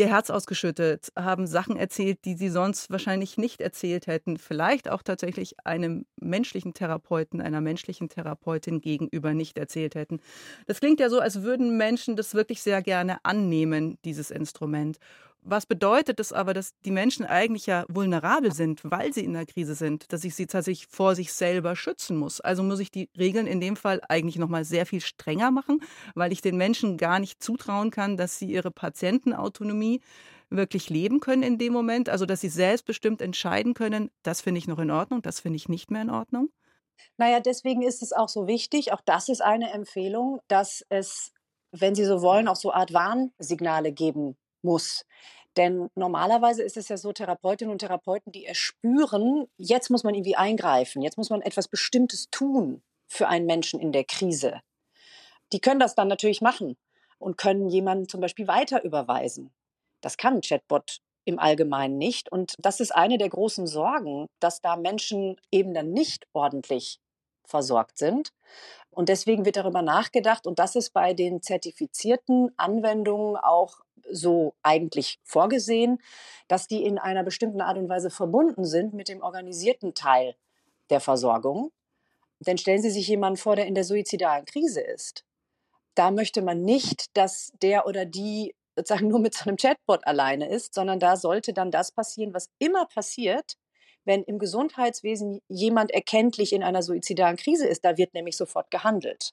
ihr 0.00 0.08
Herz 0.08 0.30
ausgeschüttet, 0.30 1.12
haben 1.16 1.46
Sachen 1.46 1.76
erzählt, 1.76 2.24
die 2.24 2.34
sie 2.34 2.48
sonst 2.48 2.90
wahrscheinlich 2.90 3.36
nicht 3.36 3.60
erzählt 3.60 4.06
hätten. 4.06 4.38
Vielleicht 4.38 4.88
auch 4.90 5.02
tatsächlich 5.02 5.54
einem 5.64 6.06
menschlichen 6.16 6.74
Therapeuten, 6.74 7.40
einer 7.40 7.60
menschlichen 7.60 8.08
Therapeutin 8.08 8.80
gegenüber 8.80 9.34
nicht 9.34 9.58
erzählt 9.58 9.94
hätten. 9.94 10.20
Das 10.66 10.80
klingt 10.80 11.00
ja 11.00 11.10
so, 11.10 11.20
als 11.20 11.42
würden 11.42 11.76
Menschen 11.76 12.16
das 12.16 12.34
wirklich 12.34 12.62
sehr 12.62 12.82
gerne 12.82 13.18
annehmen, 13.24 13.98
dieses 14.04 14.30
Instrument. 14.30 14.98
Was 15.42 15.64
bedeutet 15.64 16.20
es 16.20 16.34
aber, 16.34 16.52
dass 16.52 16.74
die 16.84 16.90
Menschen 16.90 17.24
eigentlich 17.24 17.64
ja 17.64 17.86
vulnerabel 17.88 18.52
sind, 18.52 18.82
weil 18.84 19.14
sie 19.14 19.24
in 19.24 19.32
der 19.32 19.46
Krise 19.46 19.74
sind, 19.74 20.12
dass 20.12 20.22
ich 20.24 20.34
sie 20.34 20.46
tatsächlich 20.46 20.86
vor 20.86 21.14
sich 21.14 21.32
selber 21.32 21.76
schützen 21.76 22.18
muss? 22.18 22.42
Also 22.42 22.62
muss 22.62 22.78
ich 22.78 22.90
die 22.90 23.08
Regeln 23.18 23.46
in 23.46 23.58
dem 23.58 23.76
Fall 23.76 24.02
eigentlich 24.08 24.36
nochmal 24.36 24.66
sehr 24.66 24.84
viel 24.84 25.00
strenger 25.00 25.50
machen, 25.50 25.80
weil 26.14 26.32
ich 26.32 26.42
den 26.42 26.58
Menschen 26.58 26.98
gar 26.98 27.20
nicht 27.20 27.42
zutrauen 27.42 27.90
kann, 27.90 28.18
dass 28.18 28.38
sie 28.38 28.52
ihre 28.52 28.70
Patientenautonomie 28.70 30.02
wirklich 30.50 30.90
leben 30.90 31.20
können 31.20 31.42
in 31.42 31.56
dem 31.56 31.72
Moment, 31.72 32.10
also 32.10 32.26
dass 32.26 32.42
sie 32.42 32.48
selbstbestimmt 32.48 33.22
entscheiden 33.22 33.72
können, 33.72 34.10
das 34.22 34.42
finde 34.42 34.58
ich 34.58 34.68
noch 34.68 34.78
in 34.78 34.90
Ordnung, 34.90 35.22
das 35.22 35.40
finde 35.40 35.56
ich 35.56 35.68
nicht 35.68 35.90
mehr 35.90 36.02
in 36.02 36.10
Ordnung? 36.10 36.50
Naja, 37.16 37.40
deswegen 37.40 37.80
ist 37.82 38.02
es 38.02 38.12
auch 38.12 38.28
so 38.28 38.46
wichtig, 38.46 38.92
auch 38.92 39.00
das 39.06 39.30
ist 39.30 39.40
eine 39.40 39.72
Empfehlung, 39.72 40.40
dass 40.48 40.84
es, 40.90 41.32
wenn 41.72 41.94
Sie 41.94 42.04
so 42.04 42.20
wollen, 42.20 42.46
auch 42.46 42.56
so 42.56 42.72
Art 42.72 42.92
Warnsignale 42.92 43.92
geben 43.92 44.36
muss. 44.62 45.04
Denn 45.56 45.90
normalerweise 45.94 46.62
ist 46.62 46.76
es 46.76 46.88
ja 46.88 46.96
so, 46.96 47.12
Therapeutinnen 47.12 47.72
und 47.72 47.80
Therapeuten, 47.80 48.32
die 48.32 48.46
erspüren, 48.46 49.46
jetzt 49.56 49.90
muss 49.90 50.04
man 50.04 50.14
irgendwie 50.14 50.36
eingreifen, 50.36 51.02
jetzt 51.02 51.18
muss 51.18 51.30
man 51.30 51.42
etwas 51.42 51.68
Bestimmtes 51.68 52.28
tun 52.30 52.82
für 53.08 53.26
einen 53.28 53.46
Menschen 53.46 53.80
in 53.80 53.92
der 53.92 54.04
Krise. 54.04 54.60
Die 55.52 55.60
können 55.60 55.80
das 55.80 55.96
dann 55.96 56.08
natürlich 56.08 56.40
machen 56.40 56.76
und 57.18 57.36
können 57.36 57.68
jemanden 57.68 58.08
zum 58.08 58.20
Beispiel 58.20 58.46
weiter 58.46 58.84
überweisen. 58.84 59.52
Das 60.00 60.16
kann 60.16 60.36
ein 60.36 60.40
Chatbot 60.42 61.00
im 61.24 61.38
Allgemeinen 61.38 61.98
nicht. 61.98 62.30
Und 62.30 62.54
das 62.58 62.80
ist 62.80 62.94
eine 62.94 63.18
der 63.18 63.28
großen 63.28 63.66
Sorgen, 63.66 64.26
dass 64.38 64.60
da 64.60 64.76
Menschen 64.76 65.36
eben 65.50 65.74
dann 65.74 65.92
nicht 65.92 66.26
ordentlich 66.32 67.00
versorgt 67.44 67.98
sind. 67.98 68.32
Und 68.90 69.08
deswegen 69.08 69.44
wird 69.44 69.56
darüber 69.56 69.82
nachgedacht, 69.82 70.46
und 70.46 70.58
das 70.58 70.74
ist 70.74 70.92
bei 70.92 71.14
den 71.14 71.42
zertifizierten 71.42 72.52
Anwendungen 72.56 73.36
auch 73.36 73.80
so 74.10 74.54
eigentlich 74.62 75.20
vorgesehen, 75.22 75.98
dass 76.48 76.66
die 76.66 76.82
in 76.82 76.98
einer 76.98 77.22
bestimmten 77.22 77.60
Art 77.60 77.78
und 77.78 77.88
Weise 77.88 78.10
verbunden 78.10 78.64
sind 78.64 78.92
mit 78.92 79.08
dem 79.08 79.22
organisierten 79.22 79.94
Teil 79.94 80.34
der 80.90 81.00
Versorgung. 81.00 81.70
Denn 82.40 82.58
stellen 82.58 82.82
Sie 82.82 82.90
sich 82.90 83.06
jemanden 83.06 83.36
vor, 83.36 83.54
der 83.54 83.66
in 83.66 83.74
der 83.74 83.84
suizidalen 83.84 84.46
Krise 84.46 84.80
ist. 84.80 85.24
Da 85.94 86.10
möchte 86.10 86.42
man 86.42 86.62
nicht, 86.62 87.16
dass 87.16 87.52
der 87.60 87.86
oder 87.86 88.06
die 88.06 88.54
sozusagen 88.76 89.08
nur 89.08 89.20
mit 89.20 89.34
so 89.34 89.48
einem 89.48 89.56
Chatbot 89.56 90.06
alleine 90.06 90.48
ist, 90.48 90.74
sondern 90.74 90.98
da 90.98 91.16
sollte 91.16 91.52
dann 91.52 91.70
das 91.70 91.92
passieren, 91.92 92.32
was 92.32 92.48
immer 92.58 92.86
passiert, 92.86 93.56
wenn 94.04 94.22
im 94.22 94.38
Gesundheitswesen 94.38 95.40
jemand 95.48 95.90
erkenntlich 95.90 96.52
in 96.52 96.62
einer 96.62 96.82
suizidalen 96.82 97.36
Krise 97.36 97.66
ist. 97.66 97.84
Da 97.84 97.96
wird 97.96 98.14
nämlich 98.14 98.36
sofort 98.36 98.70
gehandelt. 98.70 99.32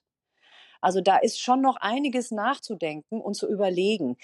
Also 0.80 1.00
da 1.00 1.16
ist 1.18 1.40
schon 1.40 1.60
noch 1.60 1.76
einiges 1.76 2.30
nachzudenken 2.30 3.20
und 3.20 3.34
zu 3.34 3.48
überlegen. 3.48 4.16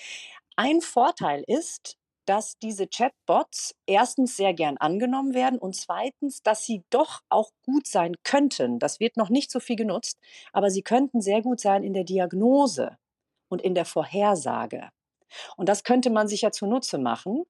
Ein 0.57 0.80
Vorteil 0.80 1.44
ist, 1.46 1.96
dass 2.26 2.59
diese 2.59 2.87
Chatbots 2.87 3.74
erstens 3.87 4.37
sehr 4.37 4.54
gern 4.54 4.78
angenommen 4.78 5.35
werden 5.35 5.59
und 5.59 5.76
zweitens, 5.76 6.42
dass 6.42 6.64
sie 6.64 6.83
doch 6.90 7.20
auch 7.28 7.50
gut 7.64 7.87
sein 7.87 8.14
könnten. 8.24 8.78
Das 8.78 9.00
wird 9.00 9.16
noch 9.16 9.28
nicht 9.30 9.50
so 9.50 9.61
viel 9.61 9.76
genutzt, 9.76 10.18
aber 10.52 10.70
sie 10.70 10.83
könnten 10.83 11.20
sehr 11.20 11.42
gut 11.42 11.61
sein 11.61 11.83
in 11.85 11.92
der 11.92 12.04
Diagnose 12.04 12.96
und 13.48 13.61
in 13.62 13.74
der 13.74 13.85
Vorhersage. 13.85 14.90
Und 15.57 15.68
das 15.68 15.85
könnte 15.85 16.11
man 16.11 16.29
sich 16.29 16.42
ja 16.42 16.51
zunutze 16.51 16.99
machen 16.99 17.44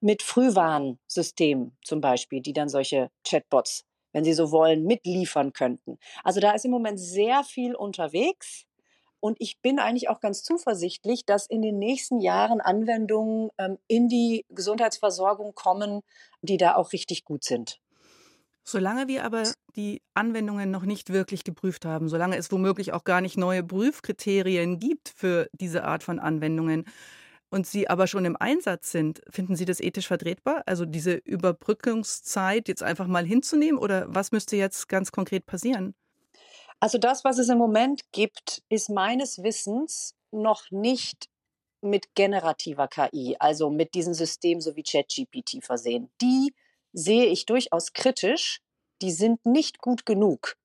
mit 0.00 0.22
Frühwarnsystemen 0.22 1.76
zum 1.82 2.00
Beispiel, 2.00 2.40
die 2.40 2.52
dann 2.52 2.68
solche 2.68 3.10
Chatbots, 3.24 3.84
wenn 4.12 4.24
sie 4.24 4.34
so 4.34 4.50
wollen, 4.50 4.84
mitliefern 4.84 5.52
könnten. 5.52 5.98
Also 6.22 6.40
da 6.40 6.52
ist 6.52 6.64
im 6.64 6.70
Moment 6.70 7.00
sehr 7.00 7.44
viel 7.44 7.74
unterwegs. 7.74 8.64
Und 9.20 9.38
ich 9.40 9.60
bin 9.62 9.78
eigentlich 9.78 10.10
auch 10.10 10.20
ganz 10.20 10.42
zuversichtlich, 10.42 11.24
dass 11.24 11.46
in 11.46 11.62
den 11.62 11.78
nächsten 11.78 12.20
Jahren 12.20 12.60
Anwendungen 12.60 13.48
ähm, 13.56 13.78
in 13.88 14.08
die 14.08 14.44
Gesundheitsversorgung 14.50 15.54
kommen, 15.54 16.02
die 16.42 16.58
da 16.58 16.74
auch 16.74 16.92
richtig 16.92 17.24
gut 17.24 17.42
sind. 17.42 17.80
Solange 18.64 19.08
wir 19.08 19.24
aber 19.24 19.44
die 19.76 20.02
Anwendungen 20.14 20.70
noch 20.70 20.84
nicht 20.84 21.12
wirklich 21.12 21.44
geprüft 21.44 21.84
haben, 21.84 22.08
solange 22.08 22.36
es 22.36 22.50
womöglich 22.50 22.92
auch 22.94 23.04
gar 23.04 23.20
nicht 23.20 23.36
neue 23.36 23.62
Prüfkriterien 23.62 24.78
gibt 24.78 25.10
für 25.14 25.48
diese 25.52 25.84
Art 25.84 26.02
von 26.02 26.18
Anwendungen, 26.18 26.84
und 27.54 27.66
Sie 27.66 27.88
aber 27.88 28.08
schon 28.08 28.24
im 28.24 28.36
Einsatz 28.36 28.90
sind, 28.90 29.22
finden 29.30 29.54
Sie 29.54 29.64
das 29.64 29.80
ethisch 29.80 30.08
vertretbar? 30.08 30.64
Also 30.66 30.84
diese 30.84 31.12
Überbrückungszeit 31.12 32.66
jetzt 32.66 32.82
einfach 32.82 33.06
mal 33.06 33.24
hinzunehmen 33.24 33.78
oder 33.78 34.06
was 34.08 34.32
müsste 34.32 34.56
jetzt 34.56 34.88
ganz 34.88 35.12
konkret 35.12 35.46
passieren? 35.46 35.94
Also 36.80 36.98
das, 36.98 37.24
was 37.24 37.38
es 37.38 37.48
im 37.48 37.58
Moment 37.58 38.02
gibt, 38.10 38.62
ist 38.68 38.90
meines 38.90 39.42
Wissens 39.42 40.14
noch 40.32 40.70
nicht 40.70 41.28
mit 41.80 42.14
generativer 42.16 42.88
KI, 42.88 43.36
also 43.38 43.70
mit 43.70 43.94
diesem 43.94 44.14
System 44.14 44.60
so 44.60 44.74
wie 44.74 44.82
ChatGPT 44.82 45.64
versehen. 45.64 46.10
Die 46.20 46.52
sehe 46.92 47.26
ich 47.26 47.46
durchaus 47.46 47.92
kritisch. 47.92 48.60
Die 49.00 49.12
sind 49.12 49.46
nicht 49.46 49.78
gut 49.78 50.06
genug, 50.06 50.56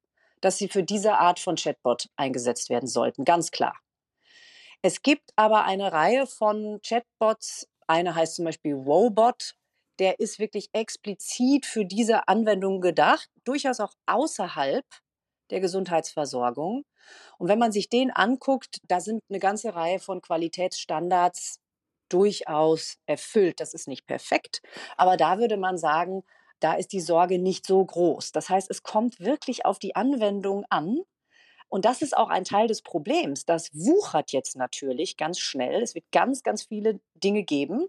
dass 0.41 0.57
sie 0.57 0.69
für 0.69 0.83
diese 0.83 1.19
Art 1.19 1.39
von 1.39 1.55
Chatbot 1.55 2.09
eingesetzt 2.15 2.69
werden 2.69 2.87
sollten, 2.87 3.25
ganz 3.25 3.51
klar. 3.51 3.75
Es 4.81 5.01
gibt 5.01 5.31
aber 5.35 5.65
eine 5.65 5.91
Reihe 5.91 6.25
von 6.25 6.79
Chatbots. 6.85 7.67
Eine 7.87 8.15
heißt 8.15 8.35
zum 8.35 8.45
Beispiel 8.45 8.75
Wobot. 8.85 9.55
Der 9.99 10.19
ist 10.19 10.39
wirklich 10.39 10.69
explizit 10.71 11.65
für 11.65 11.85
diese 11.85 12.27
Anwendung 12.29 12.79
gedacht, 12.79 13.29
durchaus 13.43 13.81
auch 13.81 13.93
außerhalb 14.05 14.85
der 15.49 15.59
Gesundheitsversorgung. 15.59 16.85
Und 17.37 17.49
wenn 17.49 17.59
man 17.59 17.73
sich 17.73 17.89
den 17.89 18.11
anguckt, 18.11 18.77
da 18.87 19.01
sind 19.01 19.21
eine 19.29 19.39
ganze 19.39 19.75
Reihe 19.75 19.99
von 19.99 20.21
Qualitätsstandards 20.21 21.59
durchaus 22.09 22.95
erfüllt. 23.07 23.59
Das 23.59 23.73
ist 23.73 23.87
nicht 23.87 24.07
perfekt, 24.07 24.61
aber 24.97 25.17
da 25.17 25.39
würde 25.39 25.57
man 25.57 25.77
sagen, 25.77 26.23
da 26.61 26.73
ist 26.73 26.93
die 26.93 27.01
Sorge 27.01 27.39
nicht 27.39 27.65
so 27.65 27.83
groß. 27.83 28.31
Das 28.31 28.49
heißt, 28.49 28.69
es 28.69 28.83
kommt 28.83 29.19
wirklich 29.19 29.65
auf 29.65 29.79
die 29.79 29.95
Anwendung 29.95 30.65
an 30.69 30.99
und 31.69 31.85
das 31.85 32.01
ist 32.01 32.17
auch 32.17 32.29
ein 32.29 32.43
Teil 32.43 32.67
des 32.67 32.81
Problems. 32.81 33.45
Das 33.45 33.69
wuchert 33.73 34.31
jetzt 34.31 34.55
natürlich 34.55 35.17
ganz 35.17 35.39
schnell. 35.39 35.83
Es 35.83 35.93
wird 35.93 36.05
ganz, 36.11 36.41
ganz 36.41 36.63
viele 36.63 36.99
Dinge 37.13 37.43
geben. 37.43 37.87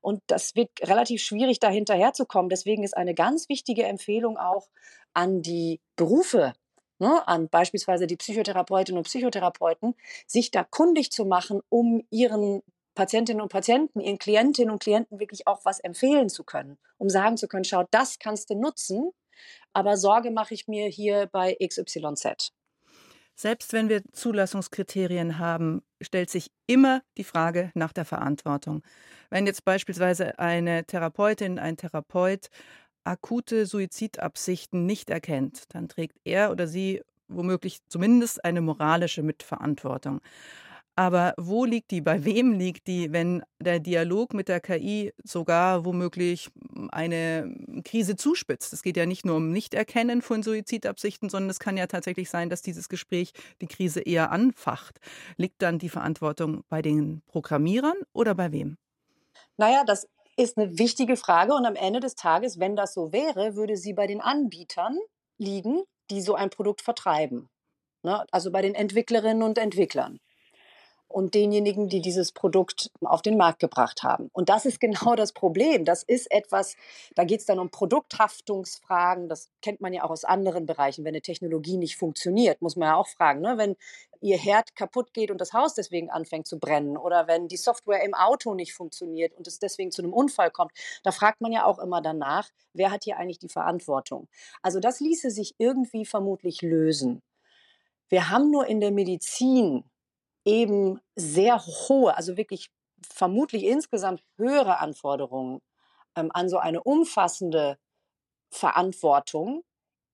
Und 0.00 0.20
das 0.26 0.56
wird 0.56 0.70
relativ 0.82 1.22
schwierig, 1.22 1.60
da 1.60 1.70
hinterherzukommen. 1.70 2.50
Deswegen 2.50 2.82
ist 2.82 2.96
eine 2.96 3.14
ganz 3.14 3.48
wichtige 3.48 3.84
Empfehlung 3.84 4.36
auch 4.36 4.68
an 5.14 5.42
die 5.42 5.80
Berufe, 5.96 6.54
ne, 6.98 7.26
an 7.26 7.48
beispielsweise 7.48 8.06
die 8.08 8.16
Psychotherapeutinnen 8.16 8.98
und 8.98 9.04
Psychotherapeuten, 9.04 9.94
sich 10.26 10.50
da 10.50 10.64
kundig 10.64 11.12
zu 11.12 11.24
machen, 11.24 11.60
um 11.68 12.02
ihren 12.10 12.62
Patientinnen 12.94 13.40
und 13.40 13.50
Patienten, 13.50 14.00
ihren 14.00 14.18
Klientinnen 14.18 14.70
und 14.70 14.82
Klienten 14.82 15.20
wirklich 15.20 15.46
auch 15.46 15.64
was 15.64 15.80
empfehlen 15.80 16.28
zu 16.28 16.44
können, 16.44 16.78
um 16.98 17.08
sagen 17.08 17.36
zu 17.36 17.46
können, 17.48 17.64
schau, 17.64 17.84
das 17.90 18.18
kannst 18.18 18.50
du 18.50 18.54
nutzen, 18.54 19.10
aber 19.72 19.96
Sorge 19.96 20.30
mache 20.30 20.54
ich 20.54 20.66
mir 20.68 20.88
hier 20.88 21.28
bei 21.32 21.56
XYZ. 21.64 22.52
Selbst 23.40 23.72
wenn 23.72 23.88
wir 23.88 24.02
Zulassungskriterien 24.12 25.38
haben, 25.38 25.80
stellt 26.02 26.28
sich 26.28 26.50
immer 26.66 27.00
die 27.16 27.24
Frage 27.24 27.70
nach 27.72 27.94
der 27.94 28.04
Verantwortung. 28.04 28.82
Wenn 29.30 29.46
jetzt 29.46 29.64
beispielsweise 29.64 30.38
eine 30.38 30.84
Therapeutin, 30.84 31.58
ein 31.58 31.78
Therapeut 31.78 32.50
akute 33.02 33.64
Suizidabsichten 33.64 34.84
nicht 34.84 35.08
erkennt, 35.08 35.74
dann 35.74 35.88
trägt 35.88 36.18
er 36.24 36.50
oder 36.50 36.66
sie 36.66 37.00
womöglich 37.28 37.78
zumindest 37.88 38.44
eine 38.44 38.60
moralische 38.60 39.22
Mitverantwortung. 39.22 40.20
Aber 41.00 41.32
wo 41.38 41.64
liegt 41.64 41.92
die? 41.92 42.02
Bei 42.02 42.26
wem 42.26 42.52
liegt 42.52 42.86
die, 42.86 43.10
wenn 43.10 43.42
der 43.58 43.80
Dialog 43.80 44.34
mit 44.34 44.48
der 44.48 44.60
KI 44.60 45.14
sogar 45.24 45.86
womöglich 45.86 46.50
eine 46.90 47.56
Krise 47.86 48.16
zuspitzt? 48.16 48.74
Es 48.74 48.82
geht 48.82 48.98
ja 48.98 49.06
nicht 49.06 49.24
nur 49.24 49.36
um 49.36 49.50
Nichterkennen 49.50 50.20
von 50.20 50.42
Suizidabsichten, 50.42 51.30
sondern 51.30 51.48
es 51.48 51.58
kann 51.58 51.78
ja 51.78 51.86
tatsächlich 51.86 52.28
sein, 52.28 52.50
dass 52.50 52.60
dieses 52.60 52.90
Gespräch 52.90 53.32
die 53.62 53.66
Krise 53.66 54.02
eher 54.02 54.30
anfacht. 54.30 55.00
Liegt 55.38 55.62
dann 55.62 55.78
die 55.78 55.88
Verantwortung 55.88 56.64
bei 56.68 56.82
den 56.82 57.22
Programmierern 57.28 57.96
oder 58.12 58.34
bei 58.34 58.52
wem? 58.52 58.76
Naja, 59.56 59.84
das 59.86 60.06
ist 60.36 60.58
eine 60.58 60.78
wichtige 60.78 61.16
Frage 61.16 61.54
und 61.54 61.64
am 61.64 61.76
Ende 61.76 62.00
des 62.00 62.14
Tages, 62.14 62.60
wenn 62.60 62.76
das 62.76 62.92
so 62.92 63.10
wäre, 63.10 63.56
würde 63.56 63.78
sie 63.78 63.94
bei 63.94 64.06
den 64.06 64.20
Anbietern 64.20 64.98
liegen, 65.38 65.82
die 66.10 66.20
so 66.20 66.34
ein 66.34 66.50
Produkt 66.50 66.82
vertreiben. 66.82 67.48
Ne? 68.02 68.22
Also 68.30 68.52
bei 68.52 68.60
den 68.60 68.74
Entwicklerinnen 68.74 69.42
und 69.42 69.56
Entwicklern. 69.56 70.18
Und 71.10 71.34
denjenigen, 71.34 71.88
die 71.88 72.00
dieses 72.00 72.30
Produkt 72.32 72.90
auf 73.00 73.20
den 73.20 73.36
Markt 73.36 73.58
gebracht 73.58 74.02
haben. 74.02 74.30
Und 74.32 74.48
das 74.48 74.64
ist 74.64 74.80
genau 74.80 75.16
das 75.16 75.32
Problem. 75.32 75.84
Das 75.84 76.02
ist 76.02 76.30
etwas, 76.30 76.76
da 77.16 77.24
geht 77.24 77.40
es 77.40 77.46
dann 77.46 77.58
um 77.58 77.70
Produkthaftungsfragen. 77.70 79.28
Das 79.28 79.50
kennt 79.60 79.80
man 79.80 79.92
ja 79.92 80.04
auch 80.04 80.10
aus 80.10 80.24
anderen 80.24 80.66
Bereichen. 80.66 81.04
Wenn 81.04 81.14
eine 81.14 81.22
Technologie 81.22 81.76
nicht 81.78 81.96
funktioniert, 81.96 82.62
muss 82.62 82.76
man 82.76 82.90
ja 82.90 82.94
auch 82.94 83.08
fragen. 83.08 83.40
Ne? 83.40 83.58
Wenn 83.58 83.76
ihr 84.20 84.38
Herd 84.38 84.76
kaputt 84.76 85.12
geht 85.12 85.30
und 85.30 85.40
das 85.40 85.52
Haus 85.52 85.74
deswegen 85.74 86.10
anfängt 86.10 86.46
zu 86.46 86.58
brennen 86.58 86.96
oder 86.96 87.26
wenn 87.26 87.48
die 87.48 87.56
Software 87.56 88.04
im 88.04 88.14
Auto 88.14 88.54
nicht 88.54 88.74
funktioniert 88.74 89.34
und 89.34 89.46
es 89.46 89.58
deswegen 89.58 89.90
zu 89.90 90.02
einem 90.02 90.12
Unfall 90.12 90.50
kommt, 90.50 90.72
da 91.02 91.10
fragt 91.10 91.40
man 91.40 91.52
ja 91.52 91.64
auch 91.64 91.78
immer 91.78 92.00
danach, 92.00 92.48
wer 92.72 92.90
hat 92.90 93.04
hier 93.04 93.16
eigentlich 93.16 93.38
die 93.38 93.48
Verantwortung. 93.48 94.28
Also 94.62 94.78
das 94.78 95.00
ließe 95.00 95.30
sich 95.30 95.54
irgendwie 95.58 96.06
vermutlich 96.06 96.62
lösen. 96.62 97.22
Wir 98.08 98.30
haben 98.30 98.50
nur 98.50 98.66
in 98.66 98.80
der 98.80 98.90
Medizin 98.90 99.84
eben 100.50 101.00
sehr 101.14 101.64
hohe, 101.64 102.16
also 102.16 102.36
wirklich 102.36 102.70
vermutlich 103.08 103.64
insgesamt 103.64 104.22
höhere 104.36 104.78
Anforderungen 104.78 105.60
ähm, 106.16 106.30
an 106.34 106.48
so 106.48 106.58
eine 106.58 106.82
umfassende 106.82 107.78
Verantwortung 108.50 109.62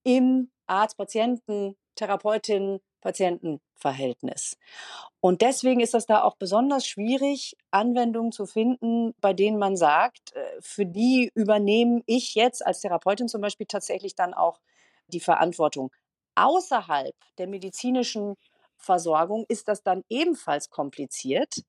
im 0.03 0.51
Arzt-Patienten, 0.67 1.75
Therapeutin, 1.95 2.79
Patientenverhältnis. 3.01 4.57
Und 5.19 5.41
deswegen 5.41 5.79
ist 5.79 5.95
das 5.95 6.05
da 6.05 6.23
auch 6.23 6.35
besonders 6.35 6.85
schwierig, 6.85 7.55
Anwendungen 7.71 8.31
zu 8.31 8.45
finden, 8.45 9.15
bei 9.19 9.33
denen 9.33 9.57
man 9.57 9.75
sagt, 9.75 10.33
äh, 10.33 10.45
für 10.59 10.85
die 10.85 11.31
übernehme 11.33 12.03
ich 12.05 12.35
jetzt 12.35 12.65
als 12.65 12.81
Therapeutin 12.81 13.27
zum 13.27 13.41
Beispiel 13.41 13.65
tatsächlich 13.65 14.13
dann 14.13 14.35
auch 14.35 14.59
die 15.07 15.19
Verantwortung. 15.19 15.91
Außerhalb 16.35 17.15
der 17.39 17.47
medizinischen 17.47 18.35
Versorgung 18.77 19.45
ist 19.47 19.67
das 19.67 19.83
dann 19.83 20.03
ebenfalls 20.09 20.69
kompliziert, 20.69 21.63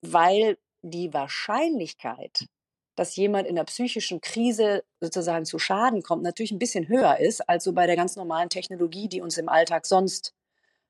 weil 0.00 0.58
die 0.82 1.12
Wahrscheinlichkeit, 1.12 2.46
dass 2.96 3.16
jemand 3.16 3.48
in 3.48 3.56
der 3.56 3.64
psychischen 3.64 4.20
Krise 4.20 4.84
sozusagen 5.00 5.44
zu 5.44 5.58
Schaden 5.58 6.02
kommt, 6.02 6.22
natürlich 6.22 6.52
ein 6.52 6.58
bisschen 6.58 6.88
höher 6.88 7.18
ist 7.18 7.48
als 7.48 7.64
so 7.64 7.72
bei 7.72 7.86
der 7.86 7.96
ganz 7.96 8.16
normalen 8.16 8.50
Technologie, 8.50 9.08
die 9.08 9.20
uns 9.20 9.38
im 9.38 9.48
Alltag 9.48 9.86
sonst 9.86 10.34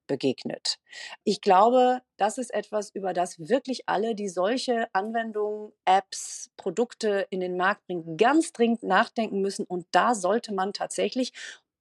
begegnet. 0.07 0.79
Ich 1.25 1.41
glaube, 1.41 2.01
das 2.17 2.39
ist 2.39 2.53
etwas, 2.53 2.91
über 2.95 3.13
das 3.13 3.39
wirklich 3.49 3.89
alle, 3.89 4.15
die 4.15 4.29
solche 4.29 4.87
Anwendungen, 4.93 5.73
Apps, 5.85 6.51
Produkte 6.57 7.27
in 7.31 7.41
den 7.41 7.57
Markt 7.57 7.87
bringen, 7.87 8.17
ganz 8.17 8.53
dringend 8.53 8.83
nachdenken 8.83 9.41
müssen. 9.41 9.65
Und 9.65 9.87
da 9.93 10.15
sollte 10.15 10.53
man 10.53 10.73
tatsächlich, 10.73 11.33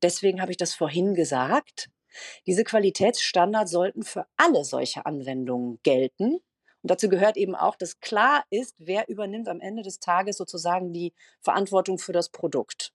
deswegen 0.01 0.41
habe 0.41 0.51
ich 0.51 0.57
das 0.57 0.73
vorhin 0.73 1.15
gesagt, 1.15 1.89
diese 2.45 2.63
Qualitätsstandards 2.63 3.71
sollten 3.71 4.03
für 4.03 4.25
alle 4.37 4.63
solche 4.65 5.05
Anwendungen 5.05 5.79
gelten. 5.83 6.35
Und 6.83 6.91
dazu 6.91 7.07
gehört 7.07 7.37
eben 7.37 7.55
auch, 7.55 7.75
dass 7.75 7.99
klar 8.01 8.43
ist, 8.49 8.75
wer 8.77 9.07
übernimmt 9.07 9.47
am 9.47 9.61
Ende 9.61 9.83
des 9.83 9.99
Tages 9.99 10.37
sozusagen 10.37 10.91
die 10.91 11.13
Verantwortung 11.41 11.97
für 11.97 12.11
das 12.11 12.29
Produkt. 12.29 12.93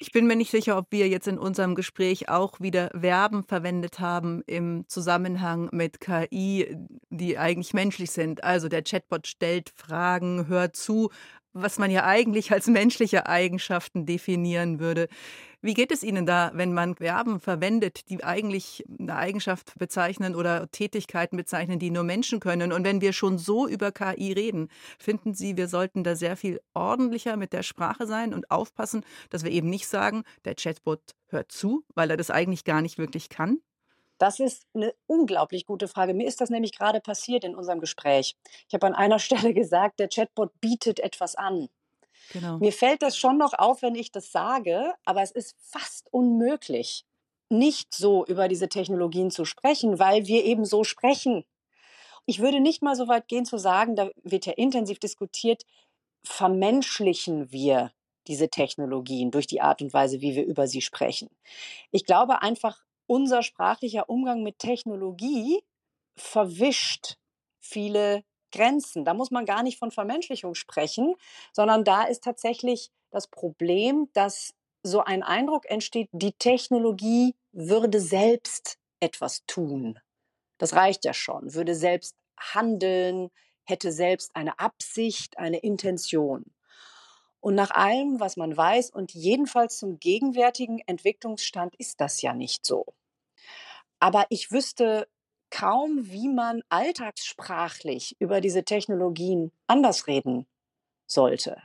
Ich 0.00 0.12
bin 0.12 0.28
mir 0.28 0.36
nicht 0.36 0.52
sicher, 0.52 0.78
ob 0.78 0.86
wir 0.90 1.08
jetzt 1.08 1.26
in 1.26 1.38
unserem 1.38 1.74
Gespräch 1.74 2.28
auch 2.28 2.60
wieder 2.60 2.88
Verben 2.98 3.42
verwendet 3.42 3.98
haben 3.98 4.42
im 4.46 4.84
Zusammenhang 4.86 5.70
mit 5.72 5.98
KI, 5.98 6.76
die 7.10 7.36
eigentlich 7.36 7.74
menschlich 7.74 8.12
sind. 8.12 8.44
Also 8.44 8.68
der 8.68 8.84
Chatbot 8.84 9.26
stellt 9.26 9.70
Fragen, 9.74 10.46
hört 10.46 10.76
zu, 10.76 11.10
was 11.52 11.78
man 11.78 11.90
ja 11.90 12.04
eigentlich 12.04 12.52
als 12.52 12.68
menschliche 12.68 13.26
Eigenschaften 13.26 14.06
definieren 14.06 14.78
würde. 14.78 15.08
Wie 15.60 15.74
geht 15.74 15.90
es 15.90 16.04
Ihnen 16.04 16.24
da, 16.24 16.52
wenn 16.54 16.72
man 16.72 16.94
Verben 16.94 17.40
verwendet, 17.40 18.08
die 18.08 18.22
eigentlich 18.22 18.84
eine 18.96 19.16
Eigenschaft 19.16 19.76
bezeichnen 19.76 20.36
oder 20.36 20.70
Tätigkeiten 20.70 21.36
bezeichnen, 21.36 21.80
die 21.80 21.90
nur 21.90 22.04
Menschen 22.04 22.38
können? 22.38 22.70
Und 22.70 22.84
wenn 22.84 23.00
wir 23.00 23.12
schon 23.12 23.38
so 23.38 23.66
über 23.66 23.90
KI 23.90 24.32
reden, 24.32 24.68
finden 25.00 25.34
Sie, 25.34 25.56
wir 25.56 25.66
sollten 25.66 26.04
da 26.04 26.14
sehr 26.14 26.36
viel 26.36 26.60
ordentlicher 26.74 27.36
mit 27.36 27.52
der 27.52 27.64
Sprache 27.64 28.06
sein 28.06 28.34
und 28.34 28.52
aufpassen, 28.52 29.04
dass 29.30 29.42
wir 29.42 29.50
eben 29.50 29.68
nicht 29.68 29.88
sagen, 29.88 30.22
der 30.44 30.54
Chatbot 30.54 31.00
hört 31.26 31.50
zu, 31.50 31.82
weil 31.96 32.12
er 32.12 32.16
das 32.16 32.30
eigentlich 32.30 32.62
gar 32.62 32.80
nicht 32.80 32.96
wirklich 32.96 33.28
kann? 33.28 33.58
Das 34.18 34.38
ist 34.38 34.64
eine 34.74 34.94
unglaublich 35.06 35.66
gute 35.66 35.88
Frage. 35.88 36.14
Mir 36.14 36.28
ist 36.28 36.40
das 36.40 36.50
nämlich 36.50 36.76
gerade 36.76 37.00
passiert 37.00 37.42
in 37.42 37.56
unserem 37.56 37.80
Gespräch. 37.80 38.36
Ich 38.68 38.74
habe 38.74 38.86
an 38.86 38.94
einer 38.94 39.18
Stelle 39.18 39.54
gesagt, 39.54 39.98
der 39.98 40.08
Chatbot 40.08 40.52
bietet 40.60 41.00
etwas 41.00 41.34
an. 41.34 41.68
Genau. 42.30 42.58
Mir 42.58 42.72
fällt 42.72 43.02
das 43.02 43.16
schon 43.16 43.38
noch 43.38 43.54
auf, 43.54 43.82
wenn 43.82 43.94
ich 43.94 44.12
das 44.12 44.32
sage, 44.32 44.94
aber 45.04 45.22
es 45.22 45.30
ist 45.30 45.56
fast 45.60 46.12
unmöglich, 46.12 47.04
nicht 47.50 47.94
so 47.94 48.26
über 48.26 48.48
diese 48.48 48.68
Technologien 48.68 49.30
zu 49.30 49.44
sprechen, 49.44 49.98
weil 49.98 50.26
wir 50.26 50.44
eben 50.44 50.64
so 50.64 50.84
sprechen. 50.84 51.44
Ich 52.26 52.40
würde 52.40 52.60
nicht 52.60 52.82
mal 52.82 52.94
so 52.94 53.08
weit 53.08 53.28
gehen 53.28 53.46
zu 53.46 53.56
sagen, 53.56 53.96
da 53.96 54.10
wird 54.22 54.44
ja 54.44 54.52
intensiv 54.52 54.98
diskutiert, 54.98 55.64
vermenschlichen 56.22 57.50
wir 57.50 57.92
diese 58.26 58.50
Technologien 58.50 59.30
durch 59.30 59.46
die 59.46 59.62
Art 59.62 59.80
und 59.80 59.94
Weise, 59.94 60.20
wie 60.20 60.36
wir 60.36 60.44
über 60.44 60.66
sie 60.66 60.82
sprechen. 60.82 61.30
Ich 61.90 62.04
glaube 62.04 62.42
einfach, 62.42 62.84
unser 63.06 63.42
sprachlicher 63.42 64.10
Umgang 64.10 64.42
mit 64.42 64.58
Technologie 64.58 65.62
verwischt 66.16 67.16
viele 67.58 68.22
Grenzen. 68.50 69.04
Da 69.04 69.14
muss 69.14 69.30
man 69.30 69.46
gar 69.46 69.62
nicht 69.62 69.78
von 69.78 69.90
Vermenschlichung 69.90 70.54
sprechen, 70.54 71.14
sondern 71.52 71.84
da 71.84 72.04
ist 72.04 72.24
tatsächlich 72.24 72.90
das 73.10 73.26
Problem, 73.26 74.08
dass 74.12 74.54
so 74.82 75.02
ein 75.02 75.22
Eindruck 75.22 75.68
entsteht, 75.70 76.08
die 76.12 76.32
Technologie 76.32 77.34
würde 77.52 78.00
selbst 78.00 78.78
etwas 79.00 79.44
tun. 79.46 79.98
Das 80.58 80.74
reicht 80.74 81.04
ja 81.04 81.14
schon, 81.14 81.54
würde 81.54 81.74
selbst 81.74 82.16
handeln, 82.38 83.30
hätte 83.64 83.92
selbst 83.92 84.34
eine 84.34 84.58
Absicht, 84.58 85.38
eine 85.38 85.58
Intention. 85.58 86.44
Und 87.40 87.54
nach 87.54 87.70
allem, 87.70 88.18
was 88.18 88.36
man 88.36 88.56
weiß 88.56 88.90
und 88.90 89.14
jedenfalls 89.14 89.78
zum 89.78 90.00
gegenwärtigen 90.00 90.80
Entwicklungsstand 90.86 91.76
ist 91.76 92.00
das 92.00 92.20
ja 92.22 92.34
nicht 92.34 92.66
so. 92.66 92.84
Aber 94.00 94.26
ich 94.30 94.50
wüsste 94.50 95.08
kaum, 95.50 96.10
wie 96.10 96.28
man 96.28 96.62
alltagssprachlich 96.68 98.16
über 98.18 98.40
diese 98.40 98.64
Technologien 98.64 99.52
anders 99.66 100.06
reden 100.06 100.46
sollte. 101.06 101.62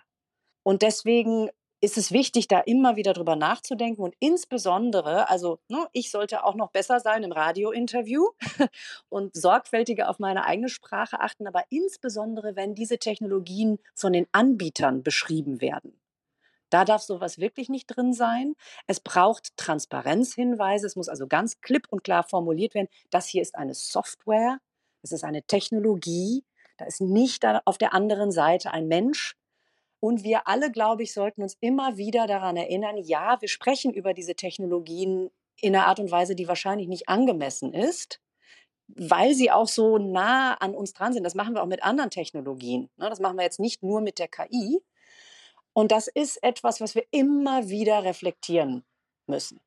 Und 0.63 0.81
deswegen 0.81 1.49
ist 1.83 1.97
es 1.97 2.13
wichtig, 2.13 2.47
da 2.47 2.61
immer 2.61 2.95
wieder 2.95 3.11
drüber 3.11 3.35
nachzudenken 3.35 4.03
und 4.03 4.15
insbesondere, 4.19 5.29
also 5.29 5.59
ne, 5.67 5.85
ich 5.91 6.11
sollte 6.11 6.45
auch 6.45 6.55
noch 6.55 6.71
besser 6.71 7.01
sein 7.01 7.23
im 7.23 7.33
Radiointerview 7.33 8.29
und 9.09 9.35
sorgfältiger 9.35 10.09
auf 10.09 10.17
meine 10.17 10.45
eigene 10.45 10.69
Sprache 10.69 11.19
achten, 11.19 11.45
aber 11.45 11.63
insbesondere, 11.69 12.55
wenn 12.55 12.73
diese 12.73 12.99
Technologien 12.99 13.79
von 13.95 14.13
den 14.13 14.27
Anbietern 14.31 15.03
beschrieben 15.03 15.59
werden. 15.59 15.99
Da 16.73 16.85
darf 16.85 17.03
sowas 17.03 17.37
wirklich 17.37 17.69
nicht 17.69 17.85
drin 17.85 18.13
sein. 18.13 18.55
Es 18.87 18.99
braucht 18.99 19.55
Transparenzhinweise. 19.57 20.87
Es 20.87 20.95
muss 20.95 21.07
also 21.07 21.27
ganz 21.27 21.61
klipp 21.61 21.87
und 21.91 22.03
klar 22.03 22.23
formuliert 22.23 22.73
werden. 22.73 22.87
Das 23.11 23.27
hier 23.27 23.43
ist 23.43 23.53
eine 23.53 23.75
Software. 23.75 24.57
Es 25.03 25.11
ist 25.11 25.23
eine 25.23 25.43
Technologie. 25.43 26.43
Da 26.77 26.85
ist 26.85 26.99
nicht 26.99 27.45
auf 27.65 27.77
der 27.77 27.93
anderen 27.93 28.31
Seite 28.31 28.71
ein 28.71 28.87
Mensch. 28.87 29.35
Und 29.99 30.23
wir 30.23 30.47
alle, 30.47 30.71
glaube 30.71 31.03
ich, 31.03 31.13
sollten 31.13 31.43
uns 31.43 31.57
immer 31.59 31.97
wieder 31.97 32.25
daran 32.25 32.57
erinnern, 32.57 32.97
ja, 32.97 33.39
wir 33.39 33.49
sprechen 33.49 33.93
über 33.93 34.15
diese 34.15 34.33
Technologien 34.33 35.29
in 35.61 35.75
einer 35.75 35.85
Art 35.85 35.99
und 35.99 36.09
Weise, 36.09 36.33
die 36.33 36.47
wahrscheinlich 36.47 36.87
nicht 36.87 37.07
angemessen 37.07 37.71
ist, 37.71 38.19
weil 38.87 39.35
sie 39.35 39.51
auch 39.51 39.67
so 39.67 39.99
nah 39.99 40.55
an 40.55 40.73
uns 40.73 40.93
dran 40.93 41.13
sind. 41.13 41.23
Das 41.23 41.35
machen 41.35 41.53
wir 41.53 41.61
auch 41.61 41.67
mit 41.67 41.83
anderen 41.83 42.09
Technologien. 42.09 42.89
Ne? 42.97 43.09
Das 43.09 43.19
machen 43.19 43.37
wir 43.37 43.43
jetzt 43.43 43.59
nicht 43.59 43.83
nur 43.83 44.01
mit 44.01 44.17
der 44.17 44.27
KI, 44.27 44.81
und 45.73 45.91
das 45.91 46.07
ist 46.07 46.41
etwas, 46.43 46.81
was 46.81 46.95
wir 46.95 47.03
immer 47.11 47.67
wieder 47.67 48.03
reflektieren 48.03 48.83
müssen. 49.27 49.59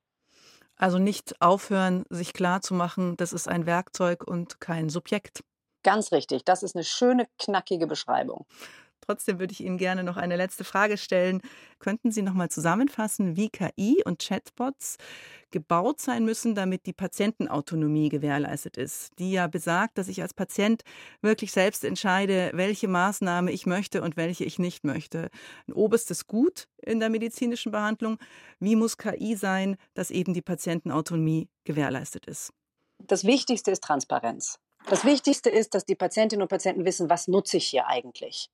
Also 0.77 0.99
nicht 0.99 1.40
aufhören, 1.40 2.05
sich 2.11 2.33
klarzumachen, 2.33 3.16
das 3.16 3.33
ist 3.33 3.49
ein 3.49 3.66
Werkzeug 3.66 4.25
und 4.27 4.61
kein 4.61 4.88
Subjekt. 4.88 5.42
Ganz 5.83 6.12
richtig. 6.12 6.45
Das 6.45 6.62
ist 6.62 6.75
eine 6.75 6.85
schöne, 6.85 7.29
knackige 7.38 7.87
Beschreibung. 7.87 8.45
Trotzdem 9.01 9.39
würde 9.39 9.53
ich 9.53 9.63
Ihnen 9.63 9.79
gerne 9.79 10.03
noch 10.03 10.17
eine 10.17 10.37
letzte 10.37 10.65
Frage 10.65 10.97
stellen. 10.97 11.41
Könnten 11.79 12.11
Sie 12.11 12.23
noch 12.23 12.35
mal 12.35 12.51
zusammenfassen, 12.51 13.37
wie 13.37 13.49
KI 13.49 14.03
und 14.05 14.21
Chatbots 14.21 14.97
gebaut 15.51 16.01
sein 16.01 16.25
müssen, 16.25 16.55
damit 16.55 16.87
die 16.87 16.93
Patientenautonomie 16.93 18.09
gewährleistet 18.09 18.77
ist, 18.77 19.13
die 19.19 19.33
ja 19.33 19.47
besagt, 19.47 19.97
dass 19.97 20.09
ich 20.09 20.23
als 20.23 20.35
Patient 20.35 20.83
wirklich 21.23 21.53
selbst 21.53 21.85
entscheide, 21.85 22.51
welche 22.55 22.89
Maßnahme 22.89 23.53
ich 23.53 23.65
möchte 23.65 24.03
und 24.03 24.17
welche 24.17 24.45
ich 24.45 24.59
nicht 24.59 24.85
möchte. 24.85 25.31
Ein 25.69 25.73
oberstes 25.73 26.27
Gut 26.27 26.67
in 26.83 26.99
der 27.01 27.11
medizinischen 27.11 27.73
Behandlung. 27.73 28.19
Wie 28.59 28.77
muss 28.77 28.99
KI 28.99 29.37
sein, 29.37 29.77
dass 29.95 30.11
eben 30.11 30.35
die 30.35 30.43
Patientenautonomie 30.43 31.49
gewährleistet 31.65 32.27
ist? 32.27 32.53
Das 32.99 33.25
Wichtigste 33.25 33.71
ist 33.71 33.85
Transparenz. 33.85 34.59
Das 34.89 35.05
Wichtigste 35.05 35.51
ist, 35.51 35.75
dass 35.75 35.85
die 35.85 35.97
Patientinnen 35.97 36.43
und 36.43 36.49
Patienten 36.49 36.85
wissen, 36.85 37.11
was 37.11 37.29
nutze 37.29 37.57
ich 37.57 37.67
hier 37.67 37.87
eigentlich? 37.89 38.51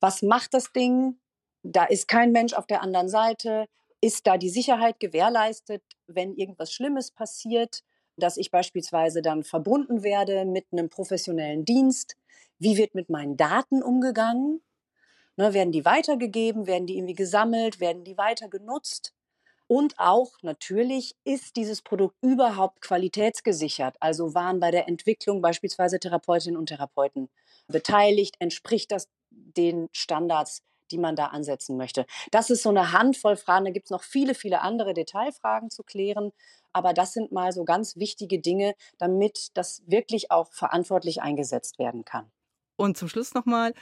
Was 0.00 0.22
macht 0.22 0.54
das 0.54 0.72
Ding? 0.72 1.18
Da 1.62 1.84
ist 1.84 2.08
kein 2.08 2.32
Mensch 2.32 2.54
auf 2.54 2.66
der 2.66 2.82
anderen 2.82 3.08
Seite. 3.08 3.66
Ist 4.00 4.26
da 4.26 4.36
die 4.36 4.50
Sicherheit 4.50 4.98
gewährleistet, 5.00 5.82
wenn 6.06 6.34
irgendwas 6.34 6.72
Schlimmes 6.72 7.10
passiert? 7.10 7.82
dass 8.16 8.36
ich 8.36 8.50
beispielsweise 8.50 9.22
dann 9.22 9.42
verbunden 9.42 10.02
werde 10.02 10.44
mit 10.44 10.66
einem 10.72 10.88
professionellen 10.88 11.64
Dienst. 11.64 12.16
Wie 12.58 12.76
wird 12.76 12.94
mit 12.94 13.08
meinen 13.08 13.36
Daten 13.36 13.82
umgegangen? 13.82 14.60
Ne, 15.36 15.54
werden 15.54 15.72
die 15.72 15.84
weitergegeben? 15.84 16.66
Werden 16.66 16.86
die 16.86 16.96
irgendwie 16.96 17.14
gesammelt? 17.14 17.80
Werden 17.80 18.04
die 18.04 18.18
weiter 18.18 18.48
genutzt? 18.48 19.14
Und 19.66 19.98
auch 19.98 20.32
natürlich, 20.42 21.16
ist 21.24 21.56
dieses 21.56 21.80
Produkt 21.80 22.16
überhaupt 22.20 22.82
qualitätsgesichert? 22.82 23.96
Also 24.00 24.34
waren 24.34 24.60
bei 24.60 24.70
der 24.70 24.86
Entwicklung 24.86 25.40
beispielsweise 25.40 25.98
Therapeutinnen 25.98 26.58
und 26.58 26.66
Therapeuten 26.66 27.30
beteiligt? 27.68 28.36
Entspricht 28.38 28.92
das 28.92 29.08
den 29.34 29.88
Standards, 29.92 30.62
die 30.90 30.98
man 30.98 31.16
da 31.16 31.26
ansetzen 31.26 31.76
möchte? 31.76 32.06
Das 32.30 32.50
ist 32.50 32.62
so 32.62 32.70
eine 32.70 32.92
Handvoll 32.92 33.36
Fragen. 33.36 33.64
Da 33.64 33.70
gibt 33.70 33.86
es 33.86 33.90
noch 33.90 34.02
viele, 34.02 34.34
viele 34.34 34.60
andere 34.60 34.94
Detailfragen 34.94 35.70
zu 35.70 35.82
klären. 35.82 36.32
Aber 36.72 36.92
das 36.92 37.12
sind 37.12 37.32
mal 37.32 37.52
so 37.52 37.64
ganz 37.64 37.96
wichtige 37.96 38.40
Dinge, 38.40 38.74
damit 38.98 39.48
das 39.54 39.82
wirklich 39.86 40.30
auch 40.30 40.52
verantwortlich 40.52 41.20
eingesetzt 41.20 41.78
werden 41.78 42.04
kann. 42.04 42.30
Und 42.76 42.96
zum 42.96 43.08
Schluss 43.08 43.34
nochmal, 43.34 43.74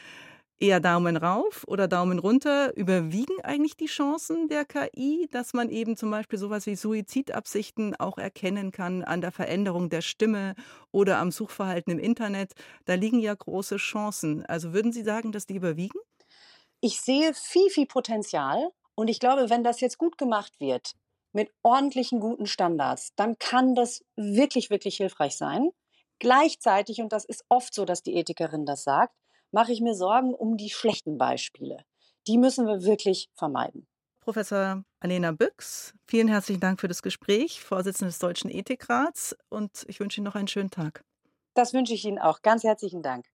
eher 0.61 0.81
Daumen 0.81 1.17
rauf 1.17 1.65
oder 1.67 1.89
Daumen 1.89 2.19
runter? 2.19 2.77
Überwiegen 2.77 3.41
eigentlich 3.43 3.77
die 3.77 3.87
Chancen 3.87 4.49
der 4.49 4.65
KI, 4.65 5.29
dass 5.31 5.53
man 5.55 5.69
eben 5.71 5.97
zum 5.97 6.11
Beispiel 6.11 6.39
sowas 6.39 6.67
wie 6.67 6.77
Suizidabsichten 6.77 7.97
auch 7.97 8.19
erkennen 8.19 8.71
kann 8.71 9.03
an 9.03 9.21
der 9.21 9.33
Veränderung 9.33 9.89
der 9.91 10.03
Stimme 10.03 10.55
oder 10.93 11.19
am 11.19 11.31
Suchverhalten 11.33 11.93
im 11.93 11.99
Internet? 11.99 12.53
Da 12.85 12.95
liegen 12.95 13.19
ja 13.21 13.35
große 13.35 13.77
Chancen. 13.77 14.45
Also 14.47 14.73
würden 14.73 14.93
Sie 14.93 15.03
sagen, 15.03 15.33
dass 15.33 15.47
die 15.47 15.57
überwiegen? 15.57 15.99
Ich 16.81 17.01
sehe 17.01 17.35
viel, 17.35 17.71
viel 17.71 17.87
Potenzial. 17.87 18.71
Und 18.95 19.09
ich 19.09 19.21
glaube, 19.21 19.49
wenn 19.51 19.65
das 19.65 19.81
jetzt 19.81 19.99
gut 19.99 20.19
gemacht 20.19 20.61
wird, 20.61 20.93
mit 21.33 21.51
ordentlichen, 21.63 22.21
guten 22.21 22.47
Standards, 22.47 23.15
dann 23.17 23.39
kann 23.39 23.75
das 23.75 24.05
wirklich, 24.17 24.69
wirklich 24.71 24.97
hilfreich 24.97 25.37
sein. 25.37 25.71
Gleichzeitig, 26.19 27.01
und 27.01 27.13
das 27.13 27.25
ist 27.25 27.45
oft 27.49 27.73
so, 27.73 27.85
dass 27.85 28.03
die 28.03 28.17
Ethikerin 28.17 28.67
das 28.67 28.83
sagt, 28.85 29.15
mache 29.53 29.73
ich 29.73 29.81
mir 29.81 29.95
Sorgen 29.95 30.35
um 30.35 30.57
die 30.57 30.71
schlechten 30.71 31.19
Beispiele. 31.19 31.85
Die 32.27 32.39
müssen 32.39 32.67
wir 32.67 32.85
wirklich 32.85 33.31
vermeiden. 33.35 33.87
Professor 34.21 34.85
Alena 35.01 35.33
Büchs, 35.33 35.95
vielen 36.07 36.29
herzlichen 36.29 36.61
Dank 36.61 36.81
für 36.81 36.89
das 36.89 37.03
Gespräch, 37.03 37.61
Vorsitzende 37.61 38.11
des 38.11 38.19
Deutschen 38.19 38.51
Ethikrats, 38.51 39.35
und 39.49 39.85
ich 39.89 39.99
wünsche 39.99 40.21
Ihnen 40.21 40.27
noch 40.27 40.35
einen 40.35 40.49
schönen 40.49 40.71
Tag. 40.71 41.05
Das 41.55 41.73
wünsche 41.75 41.95
ich 41.95 42.05
Ihnen 42.05 42.19
auch. 42.19 42.43
Ganz 42.43 42.65
herzlichen 42.65 43.03
Dank. 43.03 43.27